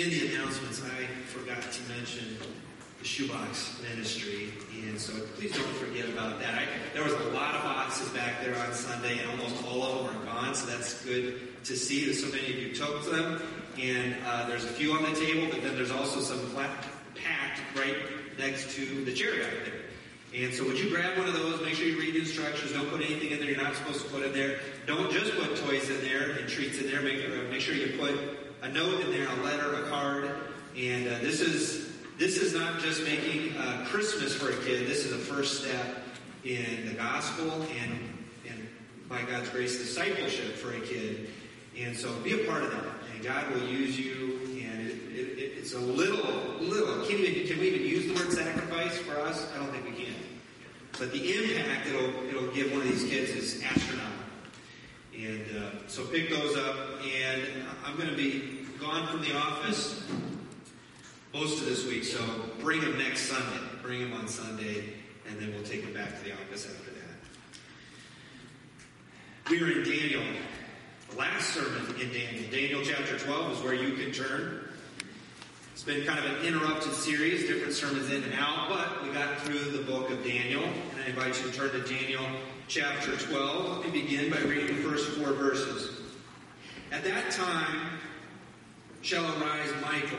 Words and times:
in 0.00 0.10
the 0.10 0.32
announcements, 0.32 0.80
I 0.84 1.06
forgot 1.26 1.60
to 1.60 1.82
mention 1.88 2.36
the 3.00 3.04
shoebox 3.04 3.80
ministry, 3.82 4.52
and 4.86 5.00
so 5.00 5.12
please 5.36 5.52
don't 5.52 5.74
forget 5.74 6.08
about 6.08 6.38
that. 6.38 6.54
I, 6.54 6.66
there 6.94 7.02
was 7.02 7.14
a 7.14 7.30
lot 7.30 7.56
of 7.56 7.64
boxes 7.64 8.08
back 8.10 8.44
there 8.44 8.56
on 8.60 8.72
Sunday, 8.72 9.18
and 9.18 9.28
almost 9.30 9.64
all 9.64 9.82
of 9.82 10.06
them 10.06 10.22
are 10.22 10.24
gone, 10.24 10.54
so 10.54 10.66
that's 10.66 11.04
good 11.04 11.64
to 11.64 11.76
see 11.76 12.06
that 12.06 12.14
so 12.14 12.28
many 12.28 12.46
of 12.52 12.58
you 12.60 12.74
took 12.74 13.10
them. 13.10 13.42
And 13.80 14.14
uh, 14.24 14.46
there's 14.46 14.64
a 14.64 14.68
few 14.68 14.92
on 14.92 15.02
the 15.02 15.18
table, 15.18 15.48
but 15.50 15.62
then 15.62 15.74
there's 15.74 15.90
also 15.90 16.20
some 16.20 16.38
flat, 16.50 16.70
packed 17.16 17.60
right 17.76 17.96
next 18.38 18.70
to 18.76 19.04
the 19.04 19.12
chair 19.12 19.32
back 19.32 19.52
there. 19.64 20.44
And 20.44 20.54
so 20.54 20.64
would 20.64 20.78
you 20.78 20.90
grab 20.90 21.18
one 21.18 21.26
of 21.26 21.34
those, 21.34 21.60
make 21.62 21.74
sure 21.74 21.86
you 21.86 21.98
read 21.98 22.14
the 22.14 22.20
instructions, 22.20 22.72
don't 22.72 22.88
put 22.88 23.00
anything 23.00 23.30
in 23.32 23.38
there 23.40 23.50
you're 23.50 23.60
not 23.60 23.74
supposed 23.74 24.04
to 24.04 24.10
put 24.10 24.24
in 24.24 24.32
there. 24.32 24.60
Don't 24.86 25.10
just 25.10 25.32
put 25.32 25.56
toys 25.56 25.88
in 25.90 26.00
there 26.02 26.32
and 26.32 26.48
treats 26.48 26.78
in 26.78 26.86
there, 26.86 27.00
make, 27.00 27.24
uh, 27.24 27.50
make 27.50 27.60
sure 27.60 27.74
you 27.74 27.98
put 27.98 28.37
a 28.62 28.68
note 28.68 29.00
in 29.00 29.10
there, 29.10 29.28
a 29.28 29.42
letter, 29.42 29.84
a 29.84 29.88
card. 29.88 30.30
And 30.76 31.08
uh, 31.08 31.18
this 31.18 31.40
is 31.40 31.88
this 32.18 32.36
is 32.36 32.52
not 32.52 32.80
just 32.80 33.04
making 33.04 33.56
uh, 33.56 33.86
Christmas 33.88 34.34
for 34.34 34.50
a 34.50 34.56
kid, 34.64 34.88
this 34.88 35.06
is 35.06 35.12
a 35.12 35.18
first 35.18 35.62
step 35.62 36.02
in 36.44 36.88
the 36.88 36.94
gospel 36.94 37.48
and, 37.52 37.92
and 38.48 38.68
by 39.08 39.22
God's 39.22 39.48
grace, 39.50 39.78
discipleship 39.78 40.54
for 40.56 40.72
a 40.72 40.80
kid. 40.80 41.30
And 41.78 41.96
so 41.96 42.12
be 42.20 42.42
a 42.42 42.44
part 42.44 42.64
of 42.64 42.72
that. 42.72 42.84
And 43.14 43.22
God 43.22 43.48
will 43.52 43.68
use 43.68 43.96
you. 43.96 44.40
And 44.64 44.88
it, 44.88 44.94
it, 45.14 45.58
it's 45.58 45.74
a 45.74 45.78
little, 45.78 46.56
little. 46.60 47.06
Can, 47.06 47.18
even, 47.18 47.46
can 47.46 47.60
we 47.60 47.68
even 47.68 47.86
use 47.86 48.06
the 48.06 48.14
word 48.14 48.32
sacrifice 48.32 48.98
for 48.98 49.20
us? 49.20 49.48
I 49.54 49.58
don't 49.58 49.70
think 49.70 49.84
we 49.84 50.04
can. 50.04 50.14
But 50.98 51.12
the 51.12 51.34
impact 51.34 51.86
it'll, 51.86 52.24
it'll 52.26 52.52
give 52.52 52.72
one 52.72 52.80
of 52.80 52.88
these 52.88 53.04
kids 53.04 53.30
is 53.30 53.62
astronomical. 53.62 54.17
And 55.18 55.44
uh, 55.56 55.70
so 55.88 56.04
pick 56.04 56.30
those 56.30 56.56
up. 56.56 56.76
And 57.04 57.42
I'm 57.84 57.96
going 57.96 58.08
to 58.08 58.16
be 58.16 58.66
gone 58.80 59.08
from 59.08 59.20
the 59.20 59.36
office 59.36 60.04
most 61.34 61.60
of 61.60 61.66
this 61.66 61.84
week. 61.86 62.04
So 62.04 62.20
bring 62.60 62.80
them 62.80 62.96
next 62.96 63.22
Sunday. 63.22 63.58
Bring 63.82 64.00
them 64.00 64.12
on 64.12 64.28
Sunday, 64.28 64.84
and 65.28 65.40
then 65.40 65.52
we'll 65.52 65.64
take 65.64 65.82
them 65.82 65.94
back 65.94 66.16
to 66.18 66.24
the 66.24 66.32
office 66.32 66.66
after 66.66 66.90
that. 66.90 67.00
We 69.50 69.62
are 69.62 69.70
in 69.70 69.82
Daniel. 69.82 70.22
The 71.10 71.16
last 71.16 71.54
sermon 71.54 71.82
in 72.00 72.12
Daniel. 72.12 72.50
Daniel 72.50 72.82
chapter 72.84 73.18
12 73.18 73.52
is 73.52 73.64
where 73.64 73.74
you 73.74 73.94
can 73.94 74.12
turn. 74.12 74.67
It's 75.78 75.84
been 75.84 76.04
kind 76.04 76.18
of 76.18 76.24
an 76.24 76.44
interrupted 76.44 76.92
series, 76.92 77.46
different 77.46 77.72
sermons 77.72 78.10
in 78.10 78.24
and 78.24 78.34
out, 78.34 78.68
but 78.68 79.00
we 79.00 79.12
got 79.12 79.38
through 79.42 79.60
the 79.70 79.84
book 79.84 80.10
of 80.10 80.24
Daniel. 80.24 80.64
And 80.64 81.00
I 81.06 81.10
invite 81.10 81.40
you 81.40 81.48
to 81.52 81.56
turn 81.56 81.70
to 81.70 81.80
Daniel 81.82 82.26
chapter 82.66 83.16
12. 83.16 83.76
Let 83.76 83.84
me 83.84 84.00
begin 84.02 84.28
by 84.28 84.40
reading 84.40 84.74
the 84.74 84.82
first 84.82 85.10
four 85.10 85.34
verses. 85.34 86.00
At 86.90 87.04
that 87.04 87.30
time 87.30 87.90
shall 89.02 89.24
arise 89.40 89.72
Michael 89.80 90.18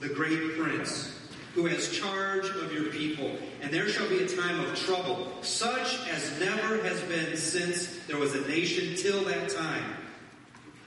the 0.00 0.08
great 0.08 0.58
prince, 0.58 1.20
who 1.54 1.66
has 1.66 1.96
charge 1.96 2.48
of 2.48 2.72
your 2.72 2.86
people. 2.86 3.30
And 3.62 3.70
there 3.70 3.88
shall 3.88 4.08
be 4.08 4.24
a 4.24 4.26
time 4.26 4.58
of 4.58 4.76
trouble, 4.76 5.30
such 5.42 6.00
as 6.08 6.40
never 6.40 6.82
has 6.82 7.00
been 7.02 7.36
since 7.36 7.96
there 8.08 8.18
was 8.18 8.34
a 8.34 8.40
nation 8.48 8.96
till 8.96 9.22
that 9.26 9.50
time. 9.50 9.84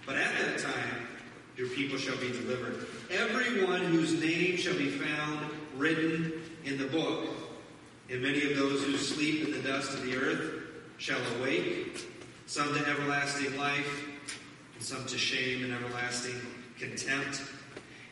But 0.05 0.17
at 0.17 0.37
that 0.39 0.59
time, 0.59 1.07
your 1.57 1.67
people 1.69 1.97
shall 1.97 2.17
be 2.17 2.31
delivered. 2.31 2.87
Everyone 3.09 3.81
whose 3.81 4.13
name 4.21 4.57
shall 4.57 4.77
be 4.77 4.89
found 4.89 5.49
written 5.75 6.33
in 6.65 6.77
the 6.77 6.85
book. 6.85 7.25
And 8.09 8.21
many 8.21 8.51
of 8.51 8.57
those 8.57 8.83
who 8.83 8.95
sleep 8.95 9.45
in 9.45 9.51
the 9.51 9.67
dust 9.67 9.91
of 9.93 10.03
the 10.03 10.15
earth 10.15 10.63
shall 10.97 11.19
awake, 11.39 12.07
some 12.45 12.73
to 12.73 12.87
everlasting 12.87 13.57
life, 13.57 14.05
and 14.75 14.83
some 14.83 15.05
to 15.05 15.17
shame 15.17 15.63
and 15.63 15.73
everlasting 15.73 16.39
contempt. 16.79 17.41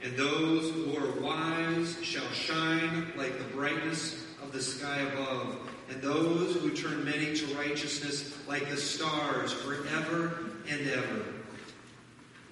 And 0.04 0.18
those 0.18 0.72
who 0.72 0.98
are 0.98 1.22
wise 1.22 1.98
shall 2.04 2.30
shine 2.32 3.14
like 3.16 3.38
the 3.38 3.56
brightness 3.56 4.26
of 4.42 4.52
the 4.52 4.62
sky 4.62 5.00
above. 5.00 5.58
And 5.90 6.02
those 6.02 6.56
who 6.56 6.72
turn 6.72 7.06
many 7.06 7.36
to 7.36 7.46
righteousness 7.56 8.36
like 8.48 8.70
the 8.70 8.78
stars 8.78 9.54
forever 9.54 10.46
and 10.68 10.90
ever. 10.90 11.35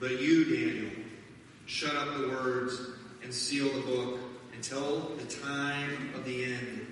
But 0.03 0.19
you, 0.19 0.43
Daniel, 0.43 0.91
shut 1.65 1.95
up 1.95 2.17
the 2.17 2.27
words 2.27 2.77
and 3.23 3.33
seal 3.33 3.71
the 3.71 3.79
book 3.79 4.19
until 4.53 4.99
the 5.15 5.23
time 5.23 6.09
of 6.13 6.25
the 6.25 6.43
end. 6.43 6.87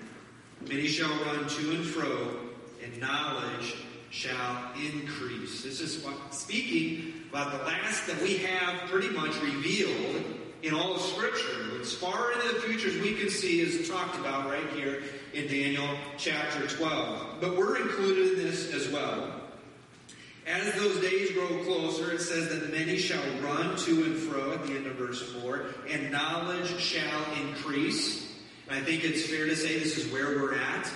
Many 0.66 0.86
shall 0.86 1.10
run 1.26 1.46
to 1.46 1.70
and 1.72 1.84
fro, 1.84 2.38
and 2.82 2.98
knowledge 2.98 3.74
shall 4.08 4.72
increase. 4.82 5.62
This 5.62 5.82
is 5.82 6.02
speaking 6.30 7.12
about 7.28 7.52
the 7.52 7.66
last 7.66 8.06
that 8.06 8.18
we 8.22 8.38
have 8.38 8.88
pretty 8.88 9.10
much 9.10 9.38
revealed 9.42 10.24
in 10.62 10.72
all 10.72 10.94
of 10.94 11.02
Scripture. 11.02 11.82
As 11.82 11.92
far 11.92 12.32
into 12.32 12.54
the 12.54 12.60
future 12.62 12.88
as 12.88 12.96
we 12.96 13.12
can 13.12 13.28
see 13.28 13.60
is 13.60 13.86
talked 13.90 14.18
about 14.20 14.48
right 14.48 14.70
here 14.70 15.02
in 15.34 15.48
Daniel 15.48 15.98
chapter 16.16 16.66
12. 16.66 17.42
But 17.42 17.58
we're 17.58 17.76
included 17.76 18.38
in 18.38 18.46
this 18.46 18.72
as 18.72 18.88
well. 18.88 19.41
As 20.52 20.74
those 20.74 21.00
days 21.00 21.32
grow 21.32 21.48
closer, 21.64 22.12
it 22.12 22.20
says 22.20 22.48
that 22.50 22.70
many 22.70 22.98
shall 22.98 23.22
run 23.42 23.76
to 23.78 24.04
and 24.04 24.16
fro 24.16 24.52
at 24.52 24.66
the 24.66 24.74
end 24.74 24.86
of 24.86 24.94
verse 24.94 25.32
4, 25.40 25.64
and 25.88 26.12
knowledge 26.12 26.78
shall 26.78 27.24
increase. 27.40 28.30
And 28.68 28.78
I 28.78 28.84
think 28.84 29.02
it's 29.02 29.26
fair 29.26 29.46
to 29.46 29.56
say 29.56 29.78
this 29.78 29.96
is 29.96 30.12
where 30.12 30.36
we're 30.36 30.54
at. 30.54 30.88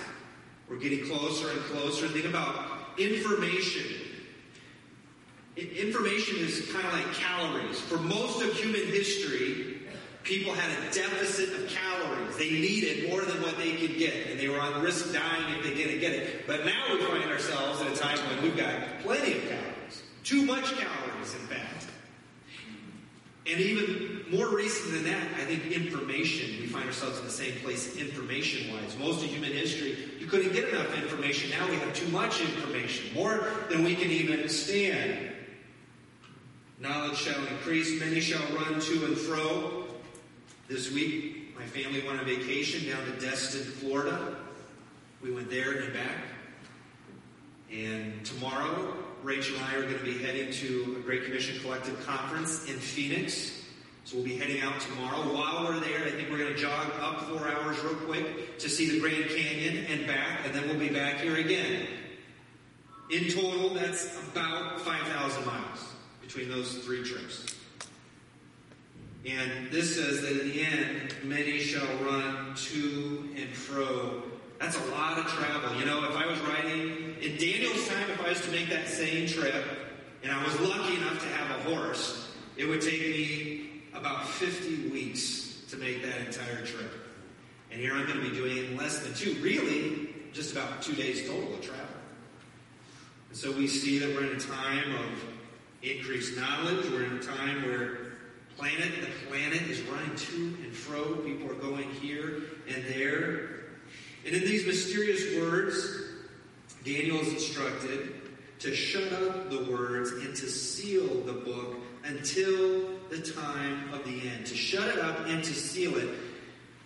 We're 0.69 0.77
getting 0.77 1.07
closer 1.07 1.49
and 1.49 1.59
closer. 1.61 2.07
Think 2.07 2.25
about 2.25 2.69
information 2.97 4.07
Information 5.57 6.37
is 6.37 6.69
kind 6.71 6.85
of 6.85 6.93
like 6.93 7.11
calories. 7.13 7.79
For 7.79 7.97
most 7.97 8.43
of 8.43 8.53
human 8.53 8.85
history, 8.85 9.66
people 10.27 10.53
had 10.53 10.69
a 10.69 10.93
deficit 10.93 11.53
of 11.53 11.69
calories. 11.69 12.37
They 12.37 12.51
needed 12.51 13.09
more 13.09 13.21
than 13.21 13.41
what 13.41 13.57
they 13.57 13.71
could 13.73 13.97
get, 13.97 14.27
and 14.27 14.39
they 14.39 14.49
were 14.49 14.59
on 14.59 14.81
risk 14.81 15.13
dying 15.13 15.55
if 15.55 15.63
they 15.63 15.73
didn't 15.73 16.01
get 16.01 16.11
it. 16.11 16.45
But 16.45 16.65
now 16.65 16.93
we 16.93 17.01
find 17.01 17.23
ourselves 17.31 17.81
at 17.81 17.91
a 17.91 17.95
time 17.95 18.19
when 18.29 18.43
we've 18.43 18.57
got 18.57 18.99
plenty 19.01 19.37
of 19.37 19.43
calories. 19.43 20.03
Too 20.23 20.45
much 20.45 20.65
calories, 20.65 21.33
in 21.33 21.47
fact. 21.47 21.87
And 23.49 23.61
even 23.61 24.25
more 24.29 24.49
recent 24.49 24.93
than 24.93 25.05
that, 25.05 25.23
I 25.37 25.45
think 25.45 25.71
information, 25.71 26.59
we 26.59 26.67
find 26.67 26.85
ourselves 26.85 27.17
in 27.19 27.23
the 27.23 27.31
same 27.31 27.53
place 27.61 27.95
information 27.95 28.73
wise. 28.73 28.97
Most 28.99 29.23
of 29.23 29.29
human 29.29 29.53
history, 29.53 29.97
you 30.19 30.27
couldn't 30.27 30.51
get 30.51 30.67
enough 30.67 30.93
information. 31.01 31.49
Now 31.51 31.69
we 31.69 31.77
have 31.77 31.93
too 31.93 32.09
much 32.09 32.41
information, 32.41 33.15
more 33.15 33.47
than 33.69 33.85
we 33.85 33.95
can 33.95 34.11
even 34.11 34.49
stand. 34.49 35.31
Knowledge 36.79 37.17
shall 37.17 37.39
increase, 37.47 37.97
many 38.01 38.19
shall 38.19 38.45
run 38.53 38.81
to 38.81 39.05
and 39.05 39.17
fro. 39.17 39.86
This 40.69 40.91
week, 40.91 41.55
my 41.57 41.65
family 41.65 42.05
went 42.05 42.19
on 42.19 42.25
vacation 42.25 42.91
down 42.91 43.05
to 43.05 43.25
Destin, 43.25 43.63
Florida. 43.63 44.35
We 45.21 45.31
went 45.31 45.49
there 45.49 45.71
and 45.71 45.93
back. 45.93 46.25
And 47.71 48.25
tomorrow, 48.25 48.97
Rachel 49.23 49.55
and 49.55 49.63
I 49.63 49.75
are 49.75 49.83
going 49.83 49.97
to 49.97 50.03
be 50.03 50.17
heading 50.17 50.51
to 50.51 50.97
a 50.99 51.01
Great 51.03 51.23
Commission 51.23 51.57
Collective 51.61 52.05
Conference 52.05 52.67
in 52.67 52.75
Phoenix. 52.75 53.63
So 54.03 54.17
we'll 54.17 54.25
be 54.25 54.35
heading 54.35 54.59
out 54.59 54.77
tomorrow. 54.81 55.33
While 55.33 55.67
we're 55.67 55.79
there, 55.79 56.03
I 56.03 56.11
think 56.11 56.29
we're 56.29 56.37
going 56.37 56.53
to 56.53 56.59
jog 56.59 56.91
up 56.99 57.21
four 57.29 57.47
hours 57.47 57.81
real 57.81 57.95
quick 57.95 58.59
to 58.59 58.67
see 58.67 58.89
the 58.89 58.99
Grand 58.99 59.29
Canyon 59.29 59.85
and 59.85 60.05
back, 60.05 60.41
and 60.45 60.53
then 60.53 60.67
we'll 60.67 60.77
be 60.77 60.89
back 60.89 61.21
here 61.21 61.37
again. 61.37 61.87
In 63.09 63.29
total, 63.29 63.69
that's 63.69 64.17
about 64.33 64.81
5,000 64.81 65.45
miles 65.45 65.93
between 66.21 66.49
those 66.49 66.75
three 66.79 67.05
trips. 67.05 67.56
And 69.27 69.69
this 69.71 69.95
says 69.95 70.21
that 70.21 70.31
in 70.41 70.49
the 70.49 70.61
end, 70.61 71.15
many 71.23 71.59
shall 71.59 71.87
run 71.97 72.55
to 72.55 73.29
and 73.35 73.49
fro. 73.49 74.23
That's 74.59 74.77
a 74.77 74.85
lot 74.91 75.17
of 75.17 75.27
travel. 75.27 75.77
You 75.77 75.85
know, 75.85 76.03
if 76.09 76.15
I 76.15 76.25
was 76.25 76.39
riding 76.39 77.15
in 77.21 77.37
Daniel's 77.37 77.87
time, 77.89 78.09
if 78.09 78.23
I 78.23 78.29
was 78.29 78.41
to 78.41 78.51
make 78.51 78.69
that 78.69 78.87
same 78.87 79.27
trip, 79.27 79.65
and 80.23 80.31
I 80.31 80.43
was 80.43 80.59
lucky 80.61 80.95
enough 80.95 81.19
to 81.21 81.27
have 81.27 81.59
a 81.59 81.69
horse, 81.69 82.31
it 82.55 82.65
would 82.65 82.81
take 82.81 83.01
me 83.01 83.83
about 83.93 84.27
50 84.27 84.89
weeks 84.89 85.61
to 85.69 85.77
make 85.77 86.01
that 86.03 86.19
entire 86.25 86.65
trip. 86.65 86.91
And 87.69 87.81
here 87.81 87.93
I'm 87.93 88.07
going 88.07 88.19
to 88.19 88.29
be 88.29 88.35
doing 88.35 88.77
less 88.77 88.99
than 88.99 89.13
two, 89.13 89.33
really, 89.41 90.09
just 90.31 90.53
about 90.53 90.81
two 90.81 90.93
days 90.93 91.27
total 91.27 91.53
of 91.53 91.61
travel. 91.61 91.85
And 93.29 93.37
so 93.37 93.51
we 93.51 93.67
see 93.67 93.99
that 93.99 94.09
we're 94.15 94.31
in 94.31 94.37
a 94.37 94.39
time 94.39 94.95
of 94.95 95.25
increased 95.83 96.37
knowledge. 96.37 96.89
We're 96.89 97.03
in 97.03 97.17
a 97.17 97.21
time 97.21 97.63
where 97.63 98.06
planet 98.57 98.91
the 99.01 99.27
planet 99.29 99.61
is 99.63 99.81
running 99.83 100.15
to 100.15 100.35
and 100.63 100.73
fro. 100.73 101.15
People 101.17 101.51
are 101.51 101.55
going 101.55 101.89
here 101.91 102.41
and 102.67 102.83
there. 102.85 103.49
And 104.25 104.35
in 104.35 104.41
these 104.41 104.65
mysterious 104.65 105.35
words, 105.35 105.87
Daniel 106.83 107.19
is 107.19 107.33
instructed 107.33 108.13
to 108.59 108.75
shut 108.75 109.13
up 109.13 109.49
the 109.49 109.63
words 109.71 110.11
and 110.11 110.35
to 110.35 110.49
seal 110.49 111.21
the 111.21 111.33
book 111.33 111.77
until 112.03 112.97
the 113.09 113.19
time 113.19 113.93
of 113.93 114.03
the 114.03 114.27
end. 114.27 114.45
To 114.47 114.55
shut 114.55 114.87
it 114.87 114.99
up 114.99 115.27
and 115.27 115.43
to 115.43 115.53
seal 115.53 115.95
it. 115.97 116.09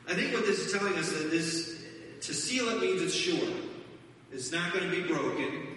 I 0.10 0.14
think 0.14 0.34
what 0.34 0.46
this 0.46 0.60
is 0.60 0.74
telling 0.74 0.96
us 0.96 1.12
that 1.12 1.32
this 1.32 1.84
to 2.22 2.34
seal 2.34 2.70
it 2.70 2.82
means 2.82 3.02
it's 3.02 3.14
sure. 3.14 3.50
It's 4.32 4.52
not 4.52 4.74
going 4.74 4.90
to 4.90 4.96
be 4.96 5.08
broken. 5.08 5.68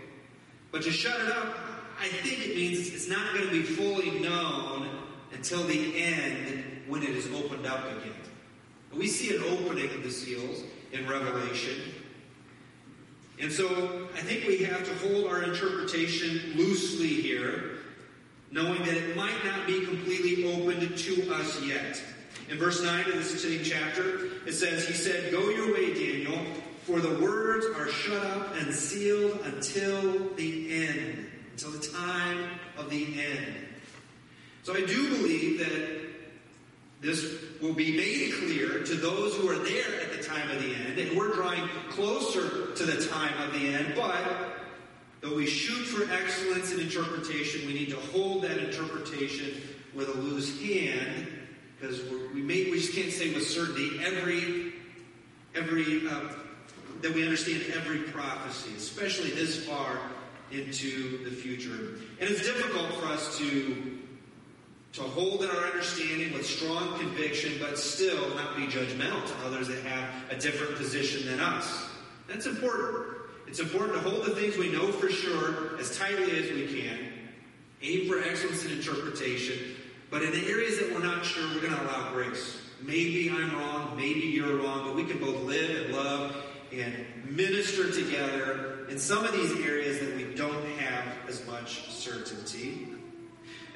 But 0.71 0.83
to 0.83 0.91
shut 0.91 1.21
it 1.21 1.29
up 1.29 1.57
I 2.01 2.09
think 2.09 2.47
it 2.47 2.57
means 2.57 2.93
it's 2.93 3.09
not 3.09 3.33
going 3.35 3.47
to 3.47 3.51
be 3.51 3.63
fully 3.63 4.21
known 4.21 4.89
until 5.35 5.63
the 5.65 5.97
end 5.97 6.65
when 6.87 7.03
it 7.03 7.11
is 7.11 7.31
opened 7.33 7.67
up 7.67 7.85
again. 7.85 8.13
We 8.93 9.07
see 9.09 9.37
an 9.37 9.43
opening 9.45 9.91
of 9.91 10.03
the 10.03 10.11
seals 10.11 10.63
in 10.93 11.09
Revelation. 11.09 11.93
And 13.41 13.51
so 13.51 14.09
I 14.15 14.21
think 14.21 14.47
we 14.47 14.59
have 14.65 14.85
to 14.85 14.95
hold 15.07 15.27
our 15.27 15.43
interpretation 15.43 16.53
loosely 16.57 17.09
here, 17.09 17.79
knowing 18.53 18.79
that 18.85 18.97
it 18.97 19.17
might 19.17 19.45
not 19.45 19.67
be 19.67 19.85
completely 19.85 20.53
opened 20.55 20.97
to 20.97 21.35
us 21.35 21.61
yet. 21.63 22.01
In 22.49 22.59
verse 22.59 22.83
9 22.83 23.07
of 23.07 23.15
the 23.15 23.25
same 23.25 23.65
chapter, 23.65 24.27
it 24.47 24.53
says, 24.53 24.87
He 24.87 24.95
said, 24.95 25.33
Go 25.33 25.49
your 25.49 25.73
way, 25.73 25.95
Daniel, 25.95 26.39
for 26.83 27.01
the 27.01 27.19
words 27.21 27.67
are 27.77 27.89
shut 27.89 28.25
up 28.25 28.55
and 28.57 28.73
sealed 28.73 29.41
until 29.45 30.29
the 30.35 30.87
end, 30.87 31.27
until 31.53 31.71
the 31.71 31.87
time 31.87 32.51
of 32.77 32.91
the 32.91 33.21
end. 33.21 33.57
So 34.65 34.75
I 34.75 34.81
do 34.81 35.11
believe 35.11 35.59
that 35.59 36.01
this 37.03 37.37
will 37.61 37.75
be 37.75 37.95
made 37.95 38.33
clear 38.33 38.83
to 38.83 38.95
those 38.95 39.37
who 39.37 39.51
are 39.51 39.59
there 39.59 40.01
at 40.01 40.17
the 40.17 40.23
time 40.23 40.51
of 40.51 40.63
the 40.63 40.75
end, 40.75 40.99
and 40.99 41.17
we're 41.19 41.35
drawing 41.35 41.69
closer 41.91 42.73
to 42.75 42.87
the 42.87 43.07
time 43.07 43.39
of 43.47 43.53
the 43.53 43.69
end, 43.69 43.93
but 43.95 44.25
though 45.21 45.35
we 45.35 45.45
shoot 45.45 45.85
for 45.85 46.11
excellence 46.11 46.73
in 46.73 46.81
interpretation, 46.81 47.67
we 47.67 47.75
need 47.75 47.91
to 47.91 47.97
hold 47.97 48.43
that 48.45 48.57
interpretation 48.57 49.61
with 49.95 50.09
a 50.09 50.19
loose 50.19 50.59
hand, 50.63 51.29
because 51.79 52.01
we 52.33 52.41
may, 52.41 52.71
we 52.71 52.81
just 52.81 52.95
can't 52.95 53.13
say 53.13 53.35
with 53.35 53.47
certainty 53.47 54.01
every 54.03 54.73
every 55.55 56.09
uh, 56.09 56.21
that 57.03 57.15
we 57.15 57.23
understand 57.23 57.63
every 57.75 57.99
prophecy, 57.99 58.71
especially 58.79 59.31
this 59.31 59.67
far 59.67 59.99
into 60.51 61.23
the 61.23 61.31
future. 61.31 61.99
And 62.19 62.31
it's 62.31 62.41
difficult 62.41 62.95
for 62.95 63.07
us 63.07 63.37
to 63.39 63.99
to 64.95 65.03
hold 65.03 65.43
in 65.43 65.51
our 65.51 65.67
understanding 65.67 66.33
with 66.33 66.47
strong 66.47 66.97
conviction, 66.99 67.53
but 67.61 67.77
still 67.77 68.33
not 68.37 68.57
be 68.57 68.63
judgmental 68.67 69.27
to 69.27 69.47
others 69.47 69.67
that 69.67 69.83
have 69.85 70.09
a 70.31 70.37
different 70.37 70.77
position 70.77 71.27
than 71.27 71.41
us. 71.41 71.89
That's 72.29 72.47
important. 72.47 73.17
It's 73.49 73.59
important 73.59 73.95
to 73.95 74.09
hold 74.09 74.25
the 74.25 74.35
things 74.35 74.57
we 74.57 74.71
know 74.71 74.93
for 74.93 75.11
sure 75.11 75.79
as 75.81 75.99
tightly 75.99 76.39
as 76.39 76.51
we 76.51 76.81
can, 76.81 76.99
aim 77.83 78.09
for 78.09 78.23
excellence 78.23 78.65
in 78.65 78.71
interpretation, 78.71 79.77
but 80.11 80.23
in 80.23 80.31
the 80.31 80.47
areas 80.49 80.79
that 80.79 80.93
we're 80.93 81.05
not 81.05 81.25
sure, 81.25 81.45
we're 81.55 81.61
going 81.61 81.75
to 81.75 81.83
allow 81.83 82.13
grace. 82.13 82.61
Maybe 82.81 83.31
I'm 83.31 83.57
wrong, 83.57 83.97
maybe 83.97 84.21
you're 84.21 84.59
wrong, 84.59 84.85
but 84.85 84.95
we 84.95 85.05
can 85.05 85.19
both 85.19 85.43
live 85.43 85.87
and 85.87 85.95
love 85.95 86.37
and 86.73 86.95
minister 87.29 87.91
together 87.91 88.87
in 88.89 88.99
some 88.99 89.25
of 89.25 89.33
these 89.33 89.53
areas 89.67 89.99
that 90.01 90.17
we 90.17 90.35
don't 90.35 90.65
have 90.79 91.05
as 91.29 91.45
much 91.47 91.91
certainty. 91.91 92.94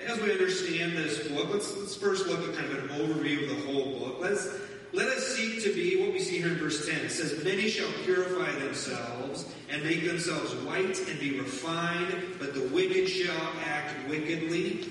As 0.06 0.20
we 0.20 0.30
understand 0.30 0.96
this 0.96 1.26
book, 1.28 1.48
let's, 1.52 1.76
let's 1.76 1.96
first 1.96 2.28
look 2.28 2.48
at 2.48 2.54
kind 2.54 2.72
of 2.72 2.84
an 2.84 2.88
overview 2.90 3.50
of 3.50 3.56
the 3.56 3.72
whole 3.72 3.98
book. 3.98 4.18
Let's, 4.20 4.48
let 4.92 5.08
us 5.08 5.26
seek 5.26 5.62
to 5.64 5.74
be 5.74 6.00
what 6.00 6.12
we 6.12 6.20
see 6.20 6.38
here 6.38 6.48
in 6.48 6.56
verse 6.56 6.86
10. 6.86 7.00
It 7.00 7.10
says, 7.10 7.42
Many 7.44 7.68
shall 7.68 7.90
purify 8.04 8.52
themselves 8.60 9.46
and 9.68 9.82
make 9.82 10.04
themselves 10.04 10.54
white 10.64 10.98
and 11.08 11.18
be 11.18 11.38
refined, 11.38 12.14
but 12.38 12.54
the 12.54 12.68
wicked 12.68 13.08
shall 13.08 13.52
act 13.64 14.08
wickedly. 14.08 14.88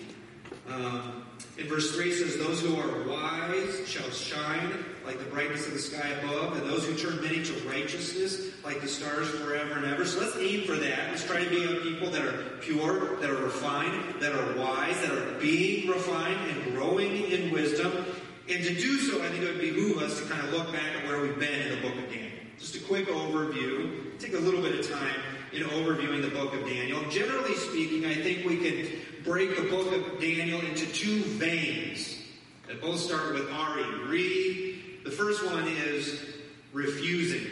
Um, 0.70 1.27
in 1.58 1.68
verse 1.68 1.96
3 1.96 2.12
it 2.12 2.16
says, 2.18 2.38
Those 2.38 2.62
who 2.62 2.76
are 2.76 3.08
wise 3.08 3.88
shall 3.88 4.10
shine 4.12 4.86
like 5.06 5.20
the 5.20 5.26
brightness 5.26 5.66
of 5.68 5.74
the 5.74 5.80
sky 5.80 6.10
above, 6.22 6.58
and 6.58 6.70
those 6.70 6.86
who 6.86 6.96
turn 6.96 7.22
many 7.22 7.44
to 7.44 7.54
righteousness 7.68 8.48
like 8.64 8.82
the 8.82 8.88
stars 8.88 9.30
forever 9.30 9.76
and 9.76 9.86
ever. 9.86 10.06
So 10.06 10.20
let's 10.20 10.36
aim 10.38 10.66
for 10.66 10.76
that. 10.76 11.10
Let's 11.10 11.26
try 11.26 11.44
to 11.44 11.50
be 11.50 11.64
a 11.64 11.80
people 11.82 12.10
that 12.12 12.26
are 12.26 12.58
pure, 12.62 13.16
that 13.18 13.30
are 13.30 13.42
refined, 13.42 14.22
that 14.22 14.34
are 14.34 14.58
wise, 14.58 15.00
that 15.02 15.12
are 15.12 15.40
being 15.40 15.90
refined 15.90 16.52
and 16.52 16.76
growing 16.76 17.32
in 17.32 17.52
wisdom. 17.52 18.06
And 18.50 18.64
to 18.64 18.74
do 18.76 18.98
so, 19.00 19.24
I 19.24 19.30
think 19.30 19.44
it 19.44 19.54
would 19.54 19.62
behoove 19.62 19.98
us 19.98 20.22
to 20.22 20.28
kind 20.28 20.46
of 20.46 20.54
look 20.54 20.72
back 20.72 20.96
at 20.96 21.08
where 21.08 21.22
we've 21.22 21.40
been 21.40 21.62
in 21.62 21.70
the 21.70 21.88
book 21.88 21.98
of 21.98 22.10
Daniel. 22.10 22.32
Just 22.60 22.76
a 22.76 22.80
quick 22.80 23.08
overview. 23.08 24.20
Take 24.20 24.34
a 24.34 24.40
little 24.40 24.62
bit 24.62 24.80
of 24.80 24.90
time 24.90 25.22
in 25.54 25.64
overviewing 25.64 26.22
the 26.22 26.30
book 26.30 26.54
of 26.54 26.66
Daniel. 26.66 27.02
Generally 27.10 27.56
speaking, 27.56 28.06
I 28.06 28.16
think 28.16 28.46
we 28.46 28.58
can 28.58 28.90
break 29.28 29.58
the 29.58 29.64
book 29.64 29.92
of 29.92 30.22
Daniel 30.22 30.62
into 30.62 30.86
two 30.94 31.22
veins 31.22 32.18
that 32.66 32.82
both 32.82 32.98
start 32.98 33.34
with 33.34 33.52
Ari, 33.52 34.06
re. 34.06 34.82
The 35.04 35.12
first 35.12 35.46
one 35.46 35.68
is 35.68 36.24
refusing. 36.72 37.46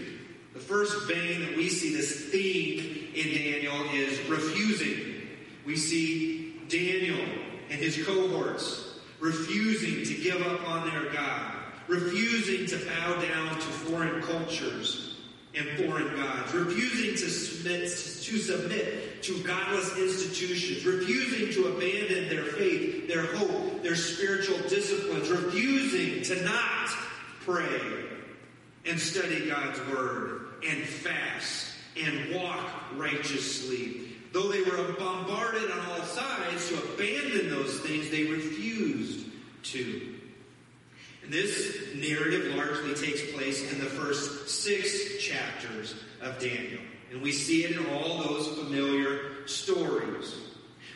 The 0.54 0.62
first 0.62 1.06
vein 1.06 1.42
that 1.42 1.58
we 1.58 1.68
see 1.68 1.94
this 1.94 2.30
theme 2.30 3.10
in 3.14 3.28
Daniel 3.28 3.76
is 3.94 4.18
refusing. 4.30 5.28
We 5.66 5.76
see 5.76 6.62
Daniel 6.70 7.20
and 7.70 7.78
his 7.78 8.06
cohorts 8.06 8.98
refusing 9.20 10.06
to 10.06 10.24
give 10.24 10.42
up 10.48 10.66
on 10.70 10.90
their 10.90 11.12
God, 11.12 11.56
refusing 11.90 12.68
to 12.68 12.86
bow 12.86 13.22
down 13.22 13.50
to 13.56 13.68
foreign 13.68 14.22
cultures, 14.22 15.18
and 15.54 15.68
foreign 15.86 16.16
gods, 16.16 16.54
refusing 16.54 17.12
to 17.12 17.30
submit, 17.30 17.82
to 17.90 18.38
submit 18.38 19.05
to 19.24 19.44
godless 19.44 19.98
institutions, 19.98 20.86
refusing 20.86 21.54
to 21.54 21.70
abandon 21.70 22.30
their 22.30 22.44
faith, 22.44 23.08
their 23.08 23.26
hope, 23.36 23.84
their 23.84 23.96
spiritual 23.96 24.58
disciplines, 24.70 25.30
refusing 25.30 26.22
to 26.24 26.44
not 26.44 26.90
pray 27.42 28.06
and 28.86 29.00
study 29.00 29.48
God's 29.48 29.80
word 29.92 30.48
and 30.68 30.84
fast 30.84 31.74
and 32.02 32.34
walk 32.36 32.70
righteously. 32.96 34.02
Though 34.32 34.52
they 34.52 34.62
were 34.62 34.94
bombarded 35.00 35.72
on 35.72 35.80
all 35.88 36.02
sides 36.04 36.70
to 36.70 36.76
abandon 36.94 37.50
those 37.50 37.80
things, 37.80 38.10
they 38.10 38.26
refused 38.26 39.28
to. 39.64 40.16
And 41.24 41.34
this 41.34 41.96
narrative 41.96 42.54
largely 42.56 42.94
takes 42.94 43.32
place 43.32 43.72
in 43.72 43.80
the 43.80 43.86
first 43.86 44.50
six 44.50 45.18
chapters 45.24 45.96
of 46.22 46.38
Daniel. 46.40 46.82
And 47.12 47.22
we 47.22 47.32
see 47.32 47.64
it 47.64 47.72
in 47.72 47.86
all 47.94 48.24
those 48.24 48.48
familiar 48.58 49.48
stories. 49.48 50.36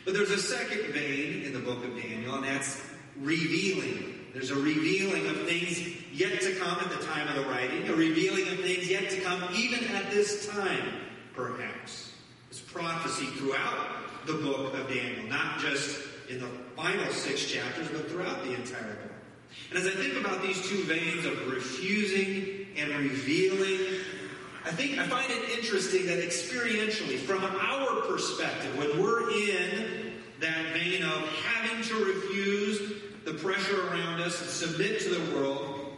But 0.04 0.14
there's 0.14 0.30
a 0.30 0.38
second 0.38 0.92
vein 0.92 1.42
in 1.42 1.52
the 1.52 1.60
book 1.60 1.84
of 1.84 1.94
Daniel, 1.94 2.34
and 2.34 2.44
that's 2.44 2.80
revealing. 3.18 4.26
There's 4.32 4.50
a 4.50 4.56
revealing 4.56 5.26
of 5.26 5.46
things 5.46 5.80
yet 6.12 6.40
to 6.40 6.54
come 6.54 6.78
at 6.78 6.90
the 6.90 7.04
time 7.06 7.28
of 7.28 7.34
the 7.34 7.50
writing, 7.50 7.88
a 7.88 7.94
revealing 7.94 8.48
of 8.48 8.60
things 8.60 8.88
yet 8.88 9.10
to 9.10 9.20
come 9.20 9.42
even 9.54 9.84
at 9.94 10.10
this 10.10 10.46
time, 10.48 10.92
perhaps. 11.34 12.12
It's 12.50 12.60
prophecy 12.60 13.26
throughout 13.26 14.26
the 14.26 14.34
book 14.34 14.74
of 14.74 14.88
Daniel, 14.88 15.26
not 15.28 15.58
just 15.60 16.00
in 16.28 16.40
the 16.40 16.48
final 16.76 17.12
six 17.12 17.46
chapters, 17.46 17.88
but 17.88 18.08
throughout 18.10 18.44
the 18.44 18.54
entire 18.54 18.94
book. 18.94 19.12
And 19.70 19.78
as 19.78 19.86
I 19.86 19.90
think 19.90 20.14
about 20.14 20.42
these 20.42 20.60
two 20.68 20.82
veins 20.84 21.26
of 21.26 21.52
refusing 21.52 22.68
and 22.76 22.90
revealing, 22.90 24.00
I 24.64 24.70
think 24.72 24.98
I 24.98 25.06
find 25.06 25.30
it 25.30 25.58
interesting 25.58 26.06
that 26.06 26.18
experientially, 26.18 27.18
from 27.18 27.42
our 27.42 28.02
perspective, 28.02 28.76
when 28.76 29.02
we're 29.02 29.30
in 29.30 30.12
that 30.40 30.72
vein 30.74 31.02
of 31.02 31.28
having 31.44 31.82
to 31.84 31.94
refuse 32.04 32.92
the 33.24 33.34
pressure 33.34 33.88
around 33.88 34.20
us 34.20 34.40
and 34.40 34.50
submit 34.50 35.00
to 35.00 35.14
the 35.14 35.34
world, 35.34 35.96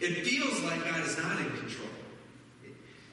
it 0.00 0.24
feels 0.24 0.60
like 0.62 0.84
God 0.84 1.00
is 1.00 1.18
not 1.18 1.40
in 1.40 1.50
control. 1.56 1.88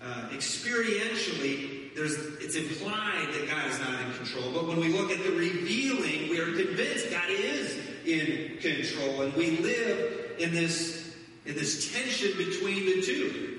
Uh, 0.02 0.30
experientially, 0.30 1.90
it's 1.96 2.56
implied 2.56 3.28
that 3.34 3.48
God 3.50 3.68
is 3.72 3.80
not 3.80 4.00
in 4.06 4.14
control, 4.14 4.52
but 4.54 4.68
when 4.68 4.80
we 4.80 4.90
look 4.90 5.10
at 5.12 5.24
the 5.24 5.32
revealing, 5.32 6.30
we 6.30 6.40
are 6.40 6.54
convinced 6.54 7.10
God 7.10 7.30
is 7.30 7.80
in 8.06 8.58
control. 8.60 9.24
And 9.24 9.34
we 9.34 9.58
live 9.58 10.36
in 10.38 10.54
this, 10.54 11.16
in 11.48 11.56
this 11.56 11.92
tension 11.92 12.38
between 12.38 12.86
the 12.86 13.02
two. 13.02 13.57